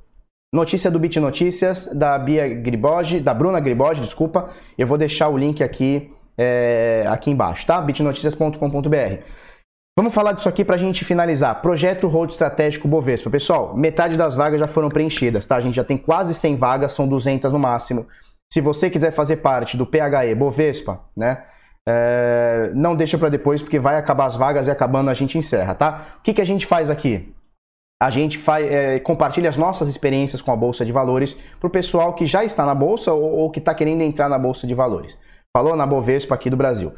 Notícia 0.53 0.89
do 0.89 0.99
Bit 0.99 1.19
Notícias, 1.19 1.87
da 1.87 2.17
Bia 2.17 2.47
Griboge, 2.47 3.19
da 3.19 3.33
Bruna 3.33 3.59
Griboge, 3.59 4.01
desculpa. 4.01 4.51
Eu 4.77 4.87
vou 4.87 4.97
deixar 4.97 5.27
o 5.27 5.37
link 5.37 5.61
aqui, 5.61 6.13
é, 6.37 7.03
aqui 7.09 7.29
embaixo, 7.29 7.65
tá? 7.65 7.81
bitnoticias.com.br. 7.81 9.19
Vamos 9.97 10.13
falar 10.13 10.33
disso 10.33 10.47
aqui 10.47 10.63
para 10.63 10.75
a 10.75 10.77
gente 10.77 11.03
finalizar. 11.03 11.61
Projeto 11.61 12.07
Road 12.07 12.31
Estratégico 12.31 12.87
Bovespa. 12.87 13.29
Pessoal, 13.29 13.75
metade 13.75 14.17
das 14.17 14.35
vagas 14.35 14.59
já 14.59 14.67
foram 14.67 14.89
preenchidas, 14.89 15.45
tá? 15.45 15.55
A 15.55 15.61
gente 15.61 15.75
já 15.75 15.83
tem 15.83 15.97
quase 15.97 16.33
100 16.33 16.55
vagas, 16.57 16.91
são 16.91 17.07
200 17.07 17.51
no 17.51 17.59
máximo. 17.59 18.05
Se 18.51 18.61
você 18.61 18.89
quiser 18.89 19.11
fazer 19.11 19.37
parte 19.37 19.75
do 19.75 19.85
PHE 19.85 20.35
Bovespa, 20.35 21.01
né? 21.15 21.43
É, 21.87 22.71
não 22.73 22.95
deixa 22.95 23.17
para 23.17 23.29
depois, 23.29 23.61
porque 23.61 23.79
vai 23.79 23.97
acabar 23.97 24.25
as 24.25 24.35
vagas 24.35 24.67
e 24.67 24.71
acabando 24.71 25.09
a 25.09 25.13
gente 25.13 25.37
encerra, 25.37 25.75
tá? 25.75 26.15
O 26.19 26.21
que, 26.23 26.33
que 26.33 26.41
a 26.41 26.45
gente 26.45 26.65
faz 26.65 26.89
aqui? 26.89 27.33
A 28.01 28.09
gente 28.09 28.37
faz, 28.37 28.65
é, 28.69 28.99
compartilha 28.99 29.49
as 29.49 29.55
nossas 29.55 29.87
experiências 29.87 30.41
com 30.41 30.51
a 30.51 30.55
Bolsa 30.55 30.85
de 30.85 30.91
Valores 30.91 31.33
para 31.59 31.67
o 31.67 31.71
pessoal 31.71 32.13
que 32.13 32.25
já 32.25 32.43
está 32.43 32.65
na 32.65 32.75
Bolsa 32.75 33.13
ou, 33.13 33.23
ou 33.23 33.51
que 33.51 33.59
está 33.59 33.73
querendo 33.73 34.01
entrar 34.01 34.27
na 34.27 34.37
Bolsa 34.37 34.67
de 34.67 34.73
Valores. 34.73 35.17
Falou 35.55 35.75
na 35.75 35.85
Bovespa 35.85 36.35
aqui 36.35 36.49
do 36.49 36.57
Brasil. 36.57 36.91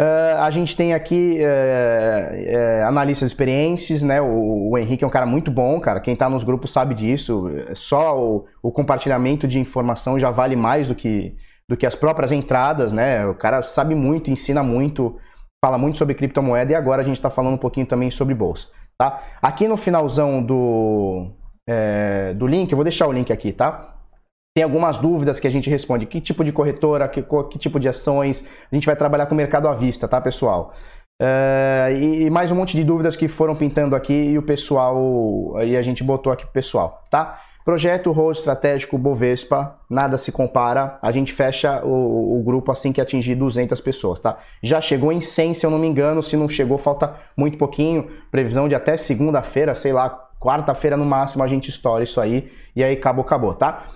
Uh, 0.00 0.36
a 0.40 0.50
gente 0.50 0.76
tem 0.76 0.92
aqui 0.92 1.38
uh, 1.38 2.82
uh, 2.82 2.88
analistas 2.88 3.30
experientes, 3.30 4.02
né? 4.02 4.20
O, 4.20 4.70
o, 4.70 4.78
Henrique 4.78 5.04
é 5.04 5.06
um 5.06 5.10
cara 5.10 5.24
muito 5.24 5.52
bom, 5.52 5.78
cara. 5.78 6.00
Quem 6.00 6.14
está 6.14 6.28
nos 6.28 6.42
grupos 6.42 6.72
sabe 6.72 6.96
disso. 6.96 7.48
Só 7.74 8.18
o, 8.20 8.44
o, 8.60 8.72
compartilhamento 8.72 9.46
de 9.46 9.60
informação 9.60 10.18
já 10.18 10.32
vale 10.32 10.56
mais 10.56 10.88
do 10.88 10.96
que 10.96 11.36
do 11.68 11.76
que 11.76 11.86
as 11.86 11.94
próprias 11.94 12.32
entradas, 12.32 12.92
né? 12.92 13.26
O 13.26 13.34
cara 13.34 13.62
sabe 13.62 13.94
muito, 13.94 14.30
ensina 14.30 14.62
muito, 14.62 15.18
fala 15.64 15.78
muito 15.78 15.98
sobre 15.98 16.14
criptomoeda 16.14 16.72
e 16.72 16.74
agora 16.74 17.02
a 17.02 17.04
gente 17.04 17.16
está 17.16 17.30
falando 17.30 17.54
um 17.54 17.58
pouquinho 17.58 17.86
também 17.86 18.10
sobre 18.10 18.34
bolsa, 18.34 18.68
tá? 18.98 19.22
Aqui 19.40 19.66
no 19.66 19.76
finalzão 19.76 20.42
do, 20.42 21.30
é, 21.68 22.34
do 22.34 22.46
link, 22.46 22.70
eu 22.70 22.76
vou 22.76 22.84
deixar 22.84 23.06
o 23.06 23.12
link 23.12 23.32
aqui, 23.32 23.52
tá? 23.52 23.94
Tem 24.56 24.62
algumas 24.62 24.98
dúvidas 24.98 25.40
que 25.40 25.48
a 25.48 25.50
gente 25.50 25.68
responde. 25.68 26.06
Que 26.06 26.20
tipo 26.20 26.44
de 26.44 26.52
corretora, 26.52 27.08
que, 27.08 27.24
que 27.50 27.58
tipo 27.58 27.80
de 27.80 27.88
ações? 27.88 28.48
A 28.70 28.74
gente 28.74 28.86
vai 28.86 28.94
trabalhar 28.94 29.26
com 29.26 29.34
o 29.34 29.36
mercado 29.36 29.66
à 29.66 29.74
vista, 29.74 30.06
tá, 30.06 30.20
pessoal? 30.20 30.72
É, 31.20 31.92
e, 31.96 32.24
e, 32.24 32.30
mais 32.30 32.50
um 32.50 32.56
monte 32.56 32.76
de 32.76 32.84
dúvidas 32.84 33.16
que 33.16 33.26
foram 33.28 33.56
pintando 33.56 33.96
aqui 33.96 34.12
e 34.12 34.38
o 34.38 34.42
pessoal, 34.42 35.56
aí 35.56 35.76
a 35.76 35.82
gente 35.82 36.02
botou 36.02 36.32
aqui 36.32 36.44
pro 36.44 36.52
pessoal, 36.52 37.04
tá? 37.10 37.40
Projeto 37.64 38.12
Road 38.12 38.38
Estratégico 38.38 38.98
Bovespa, 38.98 39.78
nada 39.88 40.18
se 40.18 40.30
compara. 40.30 40.98
A 41.00 41.10
gente 41.10 41.32
fecha 41.32 41.82
o, 41.82 42.38
o, 42.38 42.42
grupo 42.42 42.70
assim 42.70 42.92
que 42.92 43.00
atingir 43.00 43.34
200 43.36 43.80
pessoas, 43.80 44.20
tá? 44.20 44.36
Já 44.62 44.82
chegou 44.82 45.10
em 45.10 45.22
100, 45.22 45.54
se 45.54 45.64
eu 45.64 45.70
não 45.70 45.78
me 45.78 45.88
engano. 45.88 46.22
Se 46.22 46.36
não 46.36 46.46
chegou, 46.46 46.76
falta 46.76 47.14
muito 47.34 47.56
pouquinho. 47.56 48.10
Previsão 48.30 48.68
de 48.68 48.74
até 48.74 48.98
segunda-feira, 48.98 49.74
sei 49.74 49.94
lá, 49.94 50.28
quarta-feira 50.38 50.94
no 50.94 51.06
máximo 51.06 51.42
a 51.42 51.48
gente 51.48 51.70
estoura 51.70 52.04
isso 52.04 52.20
aí. 52.20 52.52
E 52.76 52.84
aí 52.84 52.92
acabou, 52.92 53.24
acabou, 53.24 53.54
tá? 53.54 53.86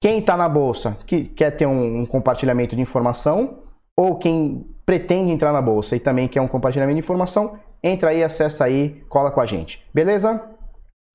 Quem 0.00 0.20
está 0.20 0.34
na 0.34 0.48
bolsa, 0.48 0.96
que 1.04 1.24
quer 1.24 1.50
ter 1.50 1.66
um, 1.66 2.00
um 2.00 2.06
compartilhamento 2.06 2.74
de 2.74 2.80
informação, 2.80 3.58
ou 3.94 4.16
quem 4.16 4.64
pretende 4.86 5.30
entrar 5.32 5.52
na 5.52 5.60
bolsa 5.60 5.94
e 5.94 6.00
também 6.00 6.28
quer 6.28 6.40
um 6.40 6.48
compartilhamento 6.48 6.94
de 6.94 7.04
informação, 7.04 7.58
entra 7.82 8.08
aí, 8.08 8.24
acessa 8.24 8.64
aí, 8.64 9.02
cola 9.08 9.30
com 9.30 9.40
a 9.40 9.44
gente. 9.44 9.84
Beleza? 9.92 10.40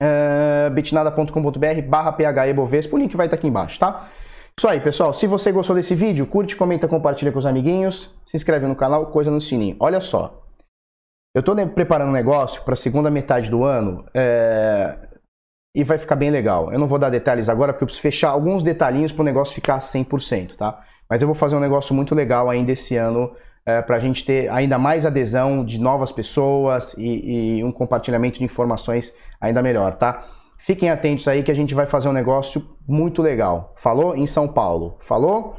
Uh, 0.01 0.69
bitnada.com.br 0.71 1.81
barra 1.87 2.13
phebovespa, 2.13 2.95
o 2.95 2.99
link 2.99 3.15
vai 3.15 3.27
estar 3.27 3.35
aqui 3.35 3.47
embaixo, 3.47 3.79
tá? 3.79 4.09
Isso 4.57 4.67
aí, 4.67 4.79
pessoal. 4.79 5.13
Se 5.13 5.25
você 5.25 5.51
gostou 5.51 5.75
desse 5.75 5.95
vídeo, 5.95 6.27
curte, 6.27 6.55
comenta, 6.55 6.87
compartilha 6.87 7.31
com 7.31 7.39
os 7.39 7.45
amiguinhos, 7.45 8.09
se 8.25 8.37
inscreve 8.37 8.67
no 8.67 8.75
canal, 8.75 9.07
coisa 9.07 9.31
no 9.31 9.41
sininho. 9.41 9.75
Olha 9.79 9.99
só, 9.99 10.43
eu 11.35 11.39
estou 11.39 11.55
preparando 11.69 12.09
um 12.09 12.13
negócio 12.13 12.61
para 12.63 12.73
a 12.73 12.77
segunda 12.77 13.09
metade 13.09 13.49
do 13.49 13.63
ano 13.63 14.05
é... 14.13 14.95
e 15.75 15.83
vai 15.83 15.97
ficar 15.97 16.15
bem 16.15 16.29
legal. 16.29 16.71
Eu 16.71 16.77
não 16.77 16.87
vou 16.87 16.99
dar 16.99 17.09
detalhes 17.09 17.49
agora 17.49 17.73
porque 17.73 17.83
eu 17.83 17.87
preciso 17.87 18.03
fechar 18.03 18.29
alguns 18.29 18.61
detalhinhos 18.61 19.11
para 19.11 19.23
o 19.23 19.25
negócio 19.25 19.55
ficar 19.55 19.79
100%, 19.79 20.55
tá? 20.55 20.83
Mas 21.09 21.21
eu 21.21 21.27
vou 21.27 21.35
fazer 21.35 21.55
um 21.55 21.59
negócio 21.59 21.95
muito 21.95 22.13
legal 22.13 22.49
ainda 22.49 22.71
esse 22.71 22.95
ano 22.95 23.35
é, 23.65 23.81
para 23.81 23.95
a 23.95 23.99
gente 23.99 24.25
ter 24.25 24.49
ainda 24.49 24.77
mais 24.77 25.05
adesão 25.05 25.63
de 25.63 25.79
novas 25.79 26.11
pessoas 26.11 26.93
e, 26.97 27.57
e 27.57 27.63
um 27.63 27.71
compartilhamento 27.71 28.39
de 28.39 28.45
informações 28.45 29.13
ainda 29.39 29.61
melhor, 29.61 29.95
tá? 29.95 30.25
Fiquem 30.59 30.89
atentos 30.89 31.27
aí 31.27 31.43
que 31.43 31.51
a 31.51 31.55
gente 31.55 31.75
vai 31.75 31.85
fazer 31.85 32.07
um 32.07 32.13
negócio 32.13 32.77
muito 32.87 33.21
legal. 33.21 33.73
Falou? 33.77 34.15
Em 34.15 34.25
São 34.25 34.47
Paulo. 34.47 34.97
Falou? 35.01 35.57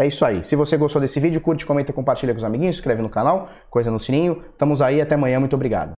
É 0.00 0.06
isso 0.06 0.24
aí. 0.24 0.44
Se 0.44 0.56
você 0.56 0.76
gostou 0.76 1.00
desse 1.00 1.20
vídeo, 1.20 1.40
curte, 1.40 1.66
comenta, 1.66 1.92
compartilha 1.92 2.32
com 2.32 2.38
os 2.38 2.44
amiguinhos, 2.44 2.76
inscreve 2.76 3.02
no 3.02 3.10
canal, 3.10 3.50
coisa 3.68 3.90
no 3.90 4.00
sininho. 4.00 4.44
Estamos 4.52 4.80
aí, 4.80 5.00
até 5.00 5.14
amanhã, 5.14 5.40
muito 5.40 5.56
obrigado. 5.56 5.92